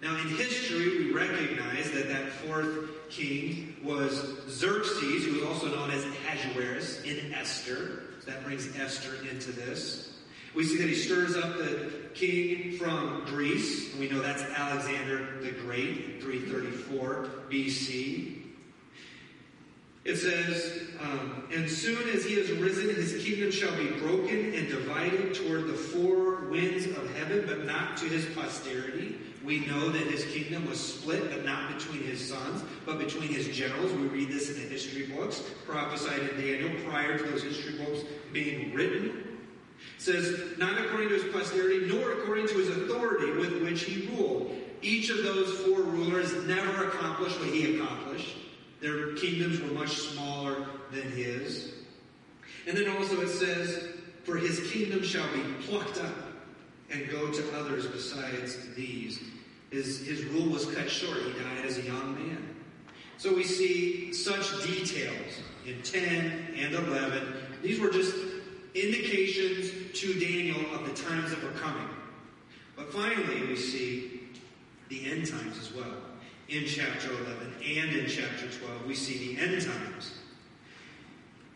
Now, 0.02 0.17
in 0.17 0.30
history, 0.30 1.06
we 1.06 1.12
recognize 1.12 1.91
that 1.91 2.08
that 2.08 2.30
fourth 2.32 2.89
king 3.10 3.76
was 3.84 4.13
Xerxes, 4.48 5.26
who 5.26 5.34
was 5.34 5.43
also 5.43 5.67
known 5.76 5.91
as 5.91 6.04
Ahasuerus 6.06 7.04
in 7.04 7.34
Esther. 7.34 8.04
That 8.26 8.43
brings 8.43 8.76
Esther 8.78 9.15
into 9.30 9.52
this. 9.52 10.09
We 10.55 10.63
see 10.63 10.77
that 10.77 10.88
he 10.88 10.95
stirs 10.95 11.35
up 11.35 11.57
the 11.57 11.91
king 12.13 12.77
from 12.77 13.23
Greece. 13.25 13.91
And 13.91 13.99
we 13.99 14.09
know 14.09 14.21
that's 14.21 14.41
Alexander 14.41 15.39
the 15.41 15.51
Great, 15.51 16.21
334 16.21 17.29
BC. 17.49 18.35
It 20.05 20.15
says, 20.15 20.88
um, 21.01 21.43
And 21.53 21.69
soon 21.69 22.09
as 22.09 22.25
he 22.25 22.35
has 22.35 22.51
risen, 22.51 22.95
his 22.95 23.23
kingdom 23.23 23.51
shall 23.51 23.75
be 23.75 23.89
broken 23.99 24.53
and 24.55 24.67
divided 24.67 25.35
toward 25.35 25.67
the 25.67 25.73
four 25.73 26.45
winds 26.45 26.85
of 26.85 27.15
heaven, 27.15 27.43
but 27.45 27.65
not 27.65 27.97
to 27.97 28.05
his 28.05 28.25
posterity. 28.33 29.17
We 29.43 29.65
know 29.67 29.89
that 29.89 30.07
his 30.07 30.25
kingdom 30.25 30.67
was 30.67 30.79
split, 30.79 31.29
but 31.29 31.45
not 31.45 31.77
between 31.77 32.03
his 32.03 32.27
sons, 32.27 32.63
but 32.85 32.97
between 32.97 33.29
his 33.29 33.47
generals. 33.55 33.91
We 33.93 34.07
read 34.07 34.29
this 34.29 34.49
in 34.49 34.55
the 34.55 34.67
history 34.67 35.05
books, 35.05 35.43
prophesied 35.65 36.21
in 36.21 36.41
Daniel 36.41 36.71
prior 36.89 37.17
to 37.17 37.23
those 37.25 37.43
history 37.43 37.77
books 37.77 38.01
being 38.33 38.73
written 38.73 39.28
says, 39.97 40.57
not 40.57 40.79
according 40.79 41.09
to 41.09 41.15
his 41.15 41.33
posterity, 41.33 41.87
nor 41.87 42.13
according 42.13 42.47
to 42.47 42.55
his 42.55 42.69
authority 42.69 43.31
with 43.33 43.61
which 43.63 43.83
he 43.83 44.07
ruled. 44.07 44.55
Each 44.81 45.09
of 45.09 45.23
those 45.23 45.59
four 45.59 45.81
rulers 45.81 46.33
never 46.45 46.87
accomplished 46.87 47.39
what 47.39 47.49
he 47.49 47.75
accomplished. 47.75 48.37
Their 48.81 49.13
kingdoms 49.15 49.59
were 49.59 49.71
much 49.71 49.97
smaller 49.97 50.65
than 50.91 51.11
his. 51.11 51.73
And 52.67 52.77
then 52.77 52.89
also 52.97 53.21
it 53.21 53.29
says, 53.29 53.89
For 54.23 54.37
his 54.37 54.71
kingdom 54.71 55.03
shall 55.03 55.27
be 55.33 55.41
plucked 55.65 55.97
up 55.97 56.15
and 56.91 57.09
go 57.09 57.31
to 57.31 57.57
others 57.57 57.87
besides 57.87 58.57
these. 58.75 59.19
His, 59.69 60.05
his 60.05 60.23
rule 60.25 60.49
was 60.49 60.65
cut 60.65 60.89
short. 60.89 61.17
He 61.17 61.33
died 61.33 61.65
as 61.65 61.77
a 61.77 61.83
young 61.83 62.15
man. 62.15 62.55
So 63.17 63.35
we 63.35 63.43
see 63.43 64.13
such 64.13 64.63
details 64.65 65.41
in 65.65 65.81
10 65.81 66.55
and 66.57 66.73
11. 66.73 67.33
These 67.61 67.79
were 67.79 67.89
just 67.89 68.15
indications 68.75 69.71
to 69.99 70.19
Daniel 70.19 70.60
of 70.73 70.86
the 70.86 71.03
times 71.03 71.32
that 71.32 71.43
were 71.43 71.58
coming. 71.60 71.88
But 72.75 72.93
finally, 72.93 73.45
we 73.47 73.55
see 73.55 74.21
the 74.89 75.12
end 75.12 75.27
times 75.27 75.58
as 75.60 75.73
well. 75.73 75.93
In 76.47 76.65
chapter 76.65 77.10
11 77.10 77.53
and 77.63 77.95
in 77.95 78.08
chapter 78.08 78.47
12, 78.49 78.86
we 78.88 78.95
see 78.95 79.36
the 79.36 79.41
end 79.41 79.62
times. 79.62 80.13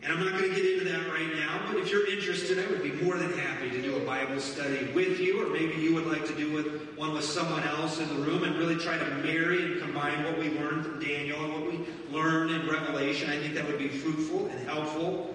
And 0.04 0.12
I'm 0.12 0.22
not 0.22 0.38
going 0.38 0.54
to 0.54 0.54
get 0.54 0.70
into 0.70 0.84
that 0.92 1.08
right 1.08 1.34
now, 1.34 1.62
but 1.66 1.80
if 1.80 1.90
you're 1.90 2.06
interested, 2.06 2.58
I 2.58 2.70
would 2.70 2.82
be 2.82 2.92
more 2.92 3.16
than 3.16 3.32
happy 3.38 3.70
to 3.70 3.80
do 3.80 3.96
a 3.96 4.00
Bible 4.00 4.38
study 4.38 4.86
with 4.94 5.18
you, 5.18 5.42
or 5.42 5.50
maybe 5.50 5.80
you 5.80 5.94
would 5.94 6.06
like 6.06 6.26
to 6.26 6.34
do 6.34 6.52
with, 6.52 6.94
one 6.94 7.14
with 7.14 7.24
someone 7.24 7.62
else 7.62 7.98
in 7.98 8.08
the 8.08 8.22
room 8.22 8.44
and 8.44 8.56
really 8.56 8.76
try 8.76 8.98
to 8.98 9.10
marry 9.16 9.64
and 9.64 9.80
combine 9.80 10.22
what 10.24 10.38
we 10.38 10.50
learned 10.50 10.84
from 10.84 11.00
Daniel 11.00 11.42
and 11.42 11.52
what 11.54 11.72
we 11.72 11.80
learned 12.12 12.50
in 12.50 12.68
Revelation. 12.68 13.30
I 13.30 13.38
think 13.38 13.54
that 13.54 13.66
would 13.66 13.78
be 13.78 13.88
fruitful 13.88 14.48
and 14.48 14.68
helpful. 14.68 15.33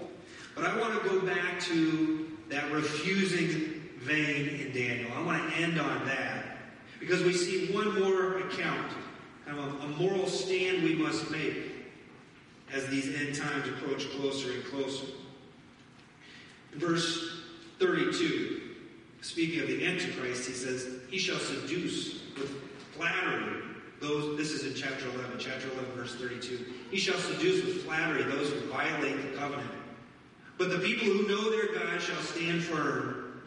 But 0.59 0.71
I 0.71 0.77
want 0.77 1.01
to 1.01 1.09
go 1.09 1.21
back 1.21 1.61
to 1.61 2.27
that 2.49 2.69
refusing 2.73 3.81
vein 3.99 4.59
in 4.59 4.73
Daniel. 4.73 5.09
I 5.15 5.21
want 5.23 5.49
to 5.49 5.57
end 5.57 5.79
on 5.79 6.05
that 6.05 6.57
because 6.99 7.23
we 7.23 7.31
see 7.31 7.71
one 7.71 7.97
more 7.97 8.39
account, 8.39 8.91
kind 9.45 9.57
of 9.57 9.83
a, 9.83 9.87
moral 9.87 10.27
stand 10.27 10.83
we 10.83 10.95
must 10.95 11.31
make 11.31 11.55
as 12.73 12.87
these 12.87 13.07
end 13.15 13.35
times 13.35 13.69
approach 13.69 14.09
closer 14.11 14.51
and 14.51 14.65
closer. 14.65 15.05
In 16.73 16.79
verse 16.79 17.41
32, 17.79 18.61
speaking 19.21 19.61
of 19.61 19.67
the 19.67 19.85
Antichrist, 19.85 20.45
he 20.45 20.53
says, 20.53 20.89
He 21.09 21.19
shall 21.19 21.39
seduce 21.39 22.19
with 22.37 22.49
flattery 22.97 23.61
those, 24.01 24.37
this 24.37 24.51
is 24.51 24.65
in 24.65 24.73
chapter 24.73 25.05
11, 25.15 25.39
chapter 25.39 25.69
11, 25.71 25.91
verse 25.93 26.15
32. 26.15 26.65
He 26.91 26.97
shall 26.97 27.17
seduce 27.17 27.65
with 27.65 27.83
flattery 27.83 28.23
those 28.23 28.49
who 28.49 28.59
violate 28.67 29.31
the 29.31 29.37
covenant 29.37 29.78
but 30.59 30.69
the 30.69 30.79
people 30.79 31.07
who 31.07 31.25
know 31.25 31.49
their 31.49 31.73
God 31.73 32.01
shall 32.01 32.21
stand 32.21 32.61
firm 32.61 33.41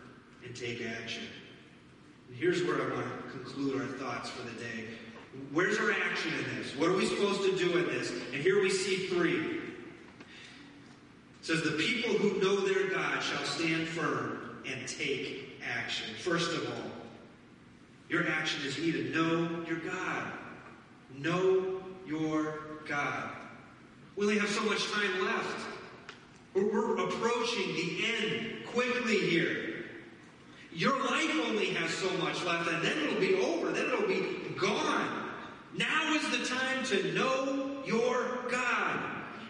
and 0.45 0.57
take 0.57 0.83
action. 0.83 1.25
And 2.29 2.37
here's 2.37 2.65
where 2.65 2.77
I 2.77 2.95
want 2.95 3.07
to 3.07 3.31
conclude 3.31 3.81
our 3.81 3.87
thoughts 3.99 4.31
for 4.31 4.43
the 4.43 4.59
day. 4.59 4.87
Where's 5.53 5.79
our 5.79 5.93
action 5.93 6.33
in 6.33 6.57
this? 6.57 6.75
What 6.75 6.89
are 6.89 6.97
we 6.97 7.05
supposed 7.05 7.43
to 7.43 7.57
do 7.57 7.77
in 7.77 7.85
this? 7.85 8.11
And 8.33 8.43
here 8.43 8.63
we 8.63 8.71
see 8.71 9.09
three. 9.09 9.59
It 9.59 9.63
says, 11.43 11.63
The 11.63 11.73
people 11.73 12.15
who 12.15 12.41
know 12.41 12.61
their 12.61 12.89
God 12.89 13.23
shall 13.23 13.45
stand 13.45 13.89
firm 13.89 14.63
and 14.67 14.89
take 14.89 15.61
action. 15.63 16.15
First 16.15 16.51
of 16.53 16.67
all, 16.67 16.91
your 18.09 18.27
action 18.27 18.65
is 18.65 18.79
you 18.79 18.91
need 18.91 19.13
to 19.13 19.19
know 19.19 19.65
your 19.67 19.81
God. 19.81 20.33
Know 21.19 21.83
your 22.07 22.61
God. 22.87 23.31
We 24.17 24.25
only 24.25 24.39
have 24.39 24.49
so 24.49 24.63
much 24.63 24.91
time 24.93 25.25
left. 25.27 25.72
We're 26.55 26.98
approaching 26.98 27.74
the 27.74 28.05
end 28.07 28.66
quickly 28.66 29.18
here. 29.18 29.84
Your 30.72 30.98
life 30.98 31.30
only 31.48 31.70
has 31.74 31.90
so 31.90 32.11
much 32.18 32.42
left, 32.44 32.68
and 32.68 32.82
then 32.82 32.96
it'll 32.98 33.20
be 33.20 33.34
over. 33.36 33.72
Then 33.72 33.86
it'll 33.86 34.07
be 34.07 34.38
gone. 34.59 35.30
Now 35.76 36.14
is 36.14 36.30
the 36.30 36.44
time 36.46 36.84
to 36.86 37.12
know 37.12 37.82
your 37.86 38.44
God. 38.50 39.00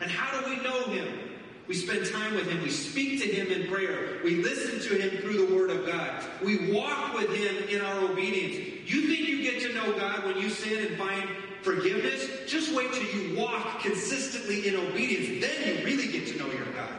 And 0.01 0.11
how 0.11 0.41
do 0.41 0.51
we 0.51 0.57
know 0.63 0.85
him? 0.85 1.31
We 1.69 1.75
spend 1.75 2.07
time 2.07 2.35
with 2.35 2.49
him. 2.49 2.63
We 2.63 2.71
speak 2.71 3.21
to 3.23 3.29
him 3.29 3.49
in 3.49 3.69
prayer. 3.69 4.21
We 4.25 4.43
listen 4.43 4.81
to 4.91 5.01
him 5.01 5.23
through 5.23 5.47
the 5.47 5.55
word 5.55 5.71
of 5.71 5.87
God. 5.87 6.25
We 6.43 6.73
walk 6.73 7.15
with 7.15 7.31
him 7.35 7.69
in 7.69 7.81
our 7.81 8.11
obedience. 8.11 8.91
You 8.91 9.09
think 9.09 9.29
you 9.29 9.43
get 9.43 9.63
to 9.63 9.73
know 9.73 9.97
God 9.97 10.25
when 10.25 10.39
you 10.39 10.51
sin 10.51 10.87
and 10.87 10.99
find 10.99 11.29
forgiveness? 11.63 12.29
Just 12.47 12.75
wait 12.75 12.93
till 12.93 13.05
you 13.05 13.37
walk 13.39 13.81
consistently 13.81 14.69
in 14.69 14.77
obedience. 14.77 15.45
Then 15.45 15.79
you 15.79 15.85
really 15.85 16.11
get 16.11 16.27
to 16.29 16.39
know 16.39 16.51
your 16.51 16.73
God. 16.73 16.93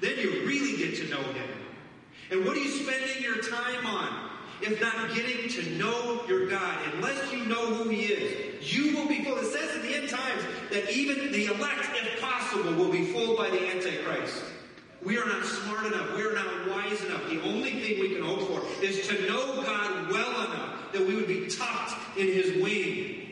Then 0.00 0.18
you 0.18 0.46
really 0.46 0.76
get 0.76 0.96
to 0.96 1.08
know 1.08 1.22
him. 1.22 1.48
And 2.30 2.44
what 2.44 2.56
are 2.56 2.60
you 2.60 2.70
spending 2.70 3.22
your 3.22 3.40
time 3.42 3.86
on? 3.86 4.30
If 4.62 4.80
not 4.80 5.14
getting 5.14 5.48
to 5.50 5.70
know 5.76 6.24
your 6.26 6.48
God, 6.48 6.78
unless 6.94 7.30
you 7.30 7.44
know 7.44 7.74
who 7.74 7.90
He 7.90 8.04
is, 8.04 8.74
you 8.74 8.96
will 8.96 9.06
be 9.06 9.22
fooled. 9.22 9.38
It 9.38 9.52
says 9.52 9.76
in 9.76 9.82
the 9.82 9.94
end 9.94 10.08
times 10.08 10.42
that 10.70 10.90
even 10.90 11.30
the 11.30 11.46
elect, 11.46 11.86
if 11.94 12.20
possible, 12.20 12.72
will 12.72 12.90
be 12.90 13.04
fooled 13.12 13.36
by 13.36 13.50
the 13.50 13.68
Antichrist. 13.68 14.42
We 15.04 15.18
are 15.18 15.26
not 15.26 15.44
smart 15.44 15.86
enough. 15.86 16.16
We 16.16 16.22
are 16.22 16.32
not 16.32 16.68
wise 16.68 17.04
enough. 17.04 17.28
The 17.28 17.42
only 17.42 17.80
thing 17.80 18.00
we 18.00 18.14
can 18.14 18.22
hope 18.22 18.48
for 18.48 18.62
is 18.82 19.06
to 19.08 19.28
know 19.28 19.62
God 19.62 20.10
well 20.10 20.46
enough 20.46 20.92
that 20.92 21.06
we 21.06 21.14
would 21.14 21.28
be 21.28 21.48
tucked 21.48 21.94
in 22.16 22.26
His 22.26 22.62
wing. 22.62 23.25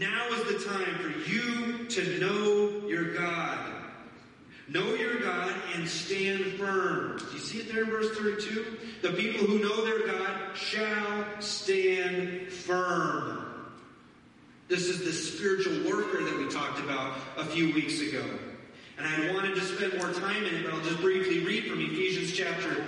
Now 0.00 0.28
is 0.28 0.44
the 0.44 0.66
time 0.66 0.94
for 0.94 1.30
you 1.30 1.84
to 1.84 2.18
know 2.18 2.88
your 2.88 3.12
God. 3.12 3.58
Know 4.66 4.94
your 4.94 5.20
God 5.20 5.54
and 5.74 5.86
stand 5.86 6.42
firm. 6.54 7.18
Do 7.18 7.34
you 7.34 7.38
see 7.38 7.58
it 7.58 7.70
there 7.70 7.84
in 7.84 7.90
verse 7.90 8.16
32? 8.16 8.78
The 9.02 9.10
people 9.10 9.46
who 9.46 9.58
know 9.58 9.84
their 9.84 10.06
God 10.06 10.56
shall 10.56 11.26
stand 11.40 12.48
firm. 12.48 13.44
This 14.68 14.86
is 14.86 15.04
the 15.04 15.12
spiritual 15.12 15.84
warfare 15.84 16.22
that 16.22 16.38
we 16.38 16.48
talked 16.48 16.78
about 16.78 17.18
a 17.36 17.44
few 17.44 17.74
weeks 17.74 18.00
ago. 18.00 18.24
And 18.96 19.06
I 19.06 19.34
wanted 19.34 19.54
to 19.56 19.60
spend 19.60 19.98
more 19.98 20.14
time 20.14 20.46
in 20.46 20.54
it, 20.54 20.64
but 20.64 20.72
I'll 20.72 20.80
just 20.80 21.02
briefly 21.02 21.40
read 21.40 21.66
from 21.66 21.78
Ephesians 21.78 22.32
chapter, 22.32 22.86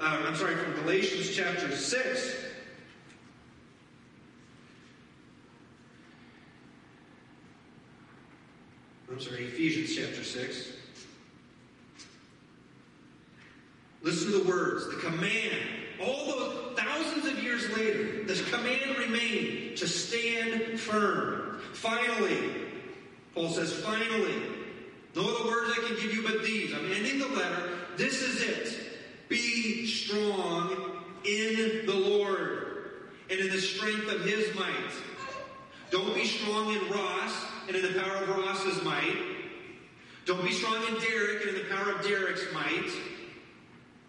uh, 0.00 0.22
I'm 0.24 0.36
sorry, 0.36 0.54
from 0.54 0.74
Galatians 0.74 1.34
chapter 1.34 1.74
6. 1.74 2.45
I'm 9.16 9.22
sorry, 9.22 9.44
Ephesians 9.44 9.96
chapter 9.96 10.22
6. 10.22 10.72
Listen 14.02 14.30
to 14.30 14.40
the 14.40 14.46
words, 14.46 14.86
the 14.88 14.96
command. 14.96 15.56
All 16.02 16.26
those 16.26 16.78
thousands 16.78 17.24
of 17.24 17.42
years 17.42 17.66
later, 17.70 18.24
this 18.24 18.46
command 18.50 18.98
remained 18.98 19.78
to 19.78 19.88
stand 19.88 20.78
firm. 20.78 21.62
Finally, 21.72 22.50
Paul 23.34 23.48
says, 23.48 23.72
finally, 23.72 24.34
no 25.14 25.22
other 25.22 25.48
words 25.48 25.72
I 25.72 25.86
can 25.86 25.96
give 25.96 26.14
you 26.14 26.22
but 26.22 26.42
these. 26.42 26.74
I'm 26.74 26.92
ending 26.92 27.18
the 27.18 27.28
letter. 27.28 27.70
This 27.96 28.20
is 28.20 28.42
it. 28.42 28.78
Be 29.30 29.86
strong 29.86 31.00
in 31.24 31.86
the 31.86 31.94
Lord 31.94 32.90
and 33.30 33.40
in 33.40 33.48
the 33.48 33.62
strength 33.62 34.12
of 34.12 34.26
his 34.26 34.54
might. 34.54 34.92
Don't 35.90 36.14
be 36.14 36.24
strong 36.24 36.72
in 36.72 36.90
Ross 36.90 37.32
and 37.68 37.76
in 37.76 37.82
the 37.82 38.00
power 38.00 38.16
of 38.16 38.28
Ross's 38.28 38.82
might. 38.82 39.16
Don't 40.24 40.44
be 40.44 40.52
strong 40.52 40.82
in 40.88 41.00
Derek 41.00 41.46
and 41.46 41.56
in 41.56 41.62
the 41.62 41.74
power 41.74 41.92
of 41.92 42.02
Derek's 42.04 42.52
might 42.52 42.90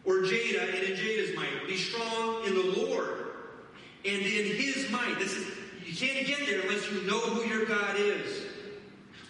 or 0.04 0.22
Jada 0.22 0.74
and 0.74 0.84
in 0.84 0.98
Jada's 0.98 1.36
might. 1.36 1.68
Be 1.68 1.78
strong 1.78 2.46
in 2.46 2.56
the 2.56 2.82
Lord 2.82 3.26
and 4.04 4.22
in 4.22 4.56
his 4.56 4.90
might. 4.90 5.18
This 5.20 5.34
is 5.34 5.46
you 5.86 5.96
can't 5.96 6.26
get 6.26 6.40
there 6.48 6.62
unless 6.62 6.90
you 6.92 7.02
know 7.04 7.20
who 7.20 7.48
your 7.48 7.66
God 7.66 7.96
is. 7.98 8.47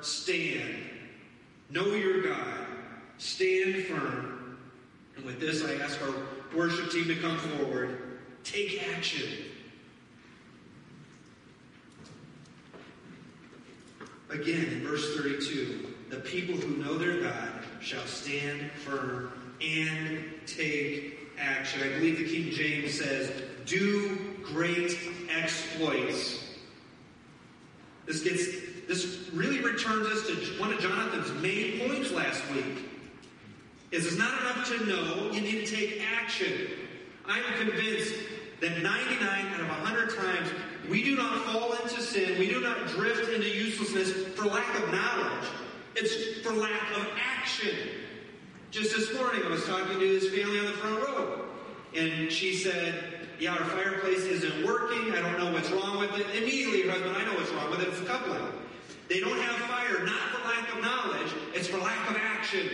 stand. 0.00 0.84
Know 1.70 1.94
your 1.94 2.22
God. 2.22 2.66
Stand 3.18 3.84
firm. 3.86 4.58
And 5.16 5.24
with 5.24 5.40
this, 5.40 5.64
I 5.64 5.74
ask 5.82 6.00
our 6.02 6.14
worship 6.56 6.90
team 6.90 7.08
to 7.08 7.16
come 7.16 7.36
forward. 7.38 8.20
Take 8.44 8.88
action. 8.94 9.44
Again, 14.30 14.64
in 14.66 14.86
verse 14.86 15.16
32, 15.16 15.94
the 16.10 16.18
people 16.18 16.54
who 16.54 16.76
know 16.82 16.98
their 16.98 17.22
God 17.22 17.50
shall 17.80 18.04
stand 18.06 18.70
firm 18.72 19.32
and 19.60 20.24
take 20.46 21.18
action. 21.38 21.82
I 21.82 21.98
believe 21.98 22.18
the 22.18 22.28
King 22.28 22.50
James 22.50 22.98
says, 22.98 23.30
do 23.64 24.36
great 24.42 24.98
exploits. 25.30 26.44
This 28.06 28.22
gets 28.22 28.67
this 28.88 29.28
really 29.34 29.60
returns 29.60 30.06
us 30.06 30.26
to 30.26 30.34
one 30.58 30.72
of 30.72 30.80
Jonathan's 30.80 31.30
main 31.42 31.86
points 31.86 32.10
last 32.10 32.42
week. 32.50 32.88
Is 33.90 34.06
it's 34.06 34.16
not 34.16 34.40
enough 34.40 34.66
to 34.68 34.86
know, 34.86 35.30
you 35.30 35.42
need 35.42 35.66
to 35.66 35.76
take 35.76 36.02
action. 36.14 36.70
I'm 37.26 37.44
convinced 37.58 38.14
that 38.60 38.82
99 38.82 39.46
out 39.46 39.60
of 39.60 39.68
100 39.68 40.16
times 40.16 40.48
we 40.88 41.04
do 41.04 41.16
not 41.16 41.44
fall 41.44 41.74
into 41.74 42.00
sin, 42.00 42.38
we 42.38 42.48
do 42.48 42.60
not 42.60 42.88
drift 42.88 43.30
into 43.30 43.48
uselessness 43.48 44.34
for 44.34 44.46
lack 44.46 44.74
of 44.82 44.90
knowledge. 44.90 45.48
It's 45.94 46.40
for 46.40 46.52
lack 46.54 46.96
of 46.96 47.06
action. 47.36 47.76
Just 48.70 48.96
this 48.96 49.14
morning, 49.14 49.42
I 49.44 49.50
was 49.50 49.64
talking 49.66 49.98
to 49.98 50.20
this 50.20 50.34
family 50.34 50.60
on 50.60 50.66
the 50.66 50.72
front 50.72 51.02
row, 51.02 51.44
and 51.94 52.30
she 52.30 52.54
said, 52.54 53.26
Yeah, 53.38 53.52
our 53.52 53.64
fireplace 53.64 54.24
isn't 54.24 54.66
working. 54.66 55.12
I 55.12 55.20
don't 55.20 55.38
know 55.38 55.52
what's 55.52 55.70
wrong 55.70 55.98
with 55.98 56.14
it. 56.18 56.26
Immediately, 56.36 56.82
her 56.82 56.92
husband, 56.92 57.16
I 57.16 57.24
know 57.24 57.34
what's 57.34 57.50
wrong 57.50 57.70
with 57.70 57.80
it. 57.80 57.88
It's 57.88 58.00
coupling. 58.08 58.42
They 59.08 59.20
don't 59.20 59.40
have 59.40 59.56
fire, 59.68 60.04
not 60.04 60.20
for 60.30 60.46
lack 60.46 60.74
of 60.74 60.82
knowledge, 60.82 61.32
it's 61.54 61.66
for 61.66 61.78
lack 61.78 62.10
of 62.10 62.16
action. 62.16 62.68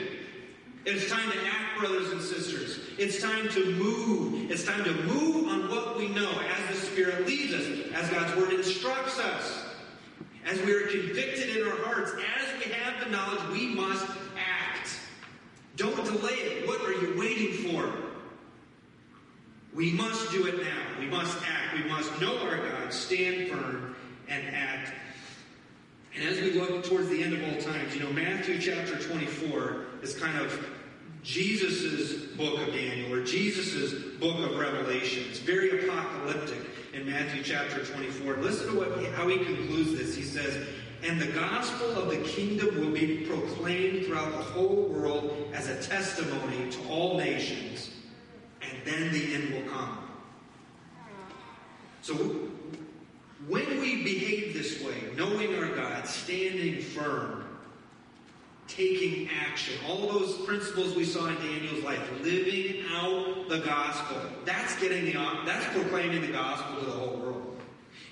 It's 0.84 1.08
time 1.08 1.30
to 1.30 1.38
act, 1.46 1.80
brothers 1.80 2.10
and 2.10 2.20
sisters. 2.20 2.78
It's 2.98 3.20
time 3.20 3.48
to 3.50 3.72
move. 3.72 4.50
It's 4.50 4.64
time 4.64 4.84
to 4.84 4.92
move 5.04 5.48
on 5.48 5.70
what 5.70 5.96
we 5.96 6.08
know 6.08 6.30
as 6.30 6.74
the 6.74 6.86
Spirit 6.86 7.26
leads 7.26 7.54
us, 7.54 7.66
as 7.94 8.10
God's 8.10 8.36
Word 8.36 8.52
instructs 8.52 9.18
us. 9.18 9.64
As 10.44 10.60
we 10.60 10.72
are 10.72 10.86
convicted 10.86 11.56
in 11.56 11.66
our 11.66 11.76
hearts, 11.84 12.12
as 12.12 12.64
we 12.64 12.70
have 12.72 13.02
the 13.02 13.10
knowledge, 13.10 13.40
we 13.50 13.68
must 13.68 14.04
act. 14.36 14.90
Don't 15.76 16.04
delay 16.04 16.34
it. 16.34 16.68
What 16.68 16.82
are 16.82 16.92
you 16.92 17.18
waiting 17.18 17.70
for? 17.70 17.90
We 19.72 19.90
must 19.92 20.30
do 20.30 20.46
it 20.46 20.62
now. 20.62 20.82
We 21.00 21.06
must 21.06 21.38
act. 21.48 21.82
We 21.82 21.88
must 21.88 22.20
know 22.20 22.38
our 22.40 22.58
God, 22.58 22.92
stand 22.92 23.48
firm, 23.50 23.96
and 24.28 24.54
act. 24.54 24.92
And 26.14 26.24
as 26.24 26.40
we 26.40 26.52
look 26.52 26.84
towards 26.84 27.08
the 27.08 27.22
end 27.22 27.34
of 27.34 27.42
all 27.42 27.60
times, 27.60 27.94
you 27.94 28.02
know, 28.02 28.12
Matthew 28.12 28.60
chapter 28.60 28.96
24 28.96 29.86
is 30.02 30.14
kind 30.14 30.38
of 30.38 30.66
Jesus' 31.22 32.26
book 32.36 32.60
of 32.60 32.72
Daniel 32.72 33.12
or 33.12 33.24
Jesus' 33.24 33.94
book 34.20 34.38
of 34.38 34.56
Revelation. 34.56 35.24
It's 35.28 35.40
very 35.40 35.86
apocalyptic 35.86 36.60
in 36.92 37.10
Matthew 37.10 37.42
chapter 37.42 37.84
24. 37.84 38.36
Listen 38.36 38.72
to 38.72 38.78
what 38.78 39.04
how 39.14 39.26
he 39.26 39.38
concludes 39.38 39.98
this. 39.98 40.14
He 40.14 40.22
says, 40.22 40.66
and 41.02 41.20
the 41.20 41.32
gospel 41.32 41.90
of 41.92 42.08
the 42.08 42.18
kingdom 42.28 42.80
will 42.80 42.92
be 42.92 43.26
proclaimed 43.26 44.06
throughout 44.06 44.32
the 44.32 44.38
whole 44.38 44.84
world 44.84 45.50
as 45.52 45.68
a 45.68 45.82
testimony 45.82 46.70
to 46.70 46.88
all 46.88 47.18
nations, 47.18 47.90
and 48.62 48.78
then 48.84 49.12
the 49.12 49.34
end 49.34 49.52
will 49.52 49.70
come. 49.70 49.98
So, 52.00 52.14
when 53.48 53.80
we 53.80 54.02
behave 54.02 54.54
this 54.54 54.82
way, 54.82 54.94
knowing 55.16 55.54
our 55.56 55.74
God, 55.74 56.06
standing 56.06 56.80
firm, 56.80 57.44
taking 58.68 59.28
action, 59.28 59.74
all 59.86 60.08
those 60.08 60.34
principles 60.46 60.94
we 60.94 61.04
saw 61.04 61.26
in 61.26 61.34
Daniel's 61.36 61.84
life, 61.84 62.00
living 62.22 62.82
out 62.92 63.48
the 63.48 63.58
gospel, 63.58 64.16
that's 64.44 64.78
getting 64.80 65.04
the 65.04 65.12
that's 65.44 65.66
proclaiming 65.76 66.22
the 66.22 66.32
gospel 66.32 66.80
to 66.80 66.86
the 66.86 66.92
whole 66.92 67.16
world. 67.18 67.60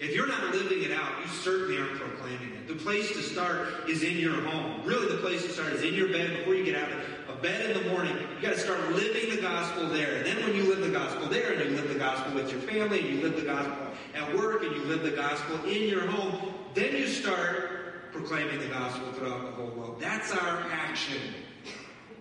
If 0.01 0.15
you're 0.15 0.27
not 0.27 0.53
living 0.53 0.83
it 0.83 0.91
out, 0.91 1.13
you 1.23 1.29
certainly 1.29 1.79
aren't 1.79 1.99
proclaiming 1.99 2.53
it. 2.55 2.67
The 2.67 2.75
place 2.75 3.13
to 3.13 3.23
start 3.23 3.89
is 3.89 4.03
in 4.03 4.19
your 4.19 4.41
home. 4.43 4.85
Really, 4.85 5.09
the 5.09 5.23
place 5.23 5.45
to 5.45 5.49
start 5.51 5.73
is 5.73 5.83
in 5.83 5.95
your 5.95 6.09
bed 6.09 6.39
before 6.39 6.55
you 6.55 6.65
get 6.65 6.75
out 6.75 6.91
of 6.91 6.99
bed 7.43 7.71
in 7.71 7.83
the 7.83 7.91
morning. 7.91 8.17
You 8.17 8.41
got 8.41 8.55
to 8.55 8.61
start 8.61 8.81
living 8.93 9.35
the 9.35 9.43
gospel 9.43 9.89
there. 9.89 10.17
And 10.17 10.27
then 10.27 10.37
when 10.45 10.55
you 10.55 10.63
live 10.63 10.81
the 10.81 10.91
gospel 10.91 11.27
there, 11.27 11.53
and 11.53 11.71
you 11.71 11.77
live 11.77 11.89
the 11.89 11.99
gospel 11.99 12.33
with 12.35 12.51
your 12.51 12.61
family, 12.61 13.01
and 13.01 13.09
you 13.09 13.23
live 13.23 13.37
the 13.37 13.43
gospel 13.43 13.89
at 14.15 14.35
work, 14.37 14.63
and 14.63 14.75
you 14.75 14.83
live 14.85 15.03
the 15.03 15.11
gospel 15.11 15.65
in 15.65 15.89
your 15.89 16.07
home, 16.07 16.55
then 16.75 16.95
you 16.95 17.07
start 17.07 18.13
proclaiming 18.13 18.61
the 18.61 18.67
gospel 18.67 19.13
throughout 19.13 19.43
the 19.43 19.53
whole 19.53 19.71
world. 19.71 20.01
That's 20.01 20.33
our 20.33 20.67
action. 20.71 21.21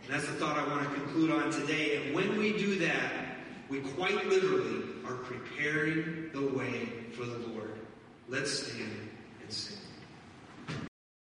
And 0.03 0.13
that's 0.13 0.25
the 0.25 0.33
thought 0.33 0.57
I 0.57 0.67
want 0.67 0.87
to 0.87 0.95
conclude 0.95 1.31
on 1.31 1.51
today. 1.51 1.97
And 1.97 2.15
when 2.15 2.37
we 2.37 2.57
do 2.57 2.79
that, 2.79 3.11
we 3.69 3.79
quite 3.79 4.27
literally 4.27 4.83
are 5.05 5.15
preparing 5.15 6.29
the 6.33 6.47
way 6.47 6.89
for 7.11 7.25
the 7.25 7.37
Lord. 7.49 7.79
Let's 8.27 8.51
stand 8.51 9.09
and 9.41 9.51
sing. 9.51 9.80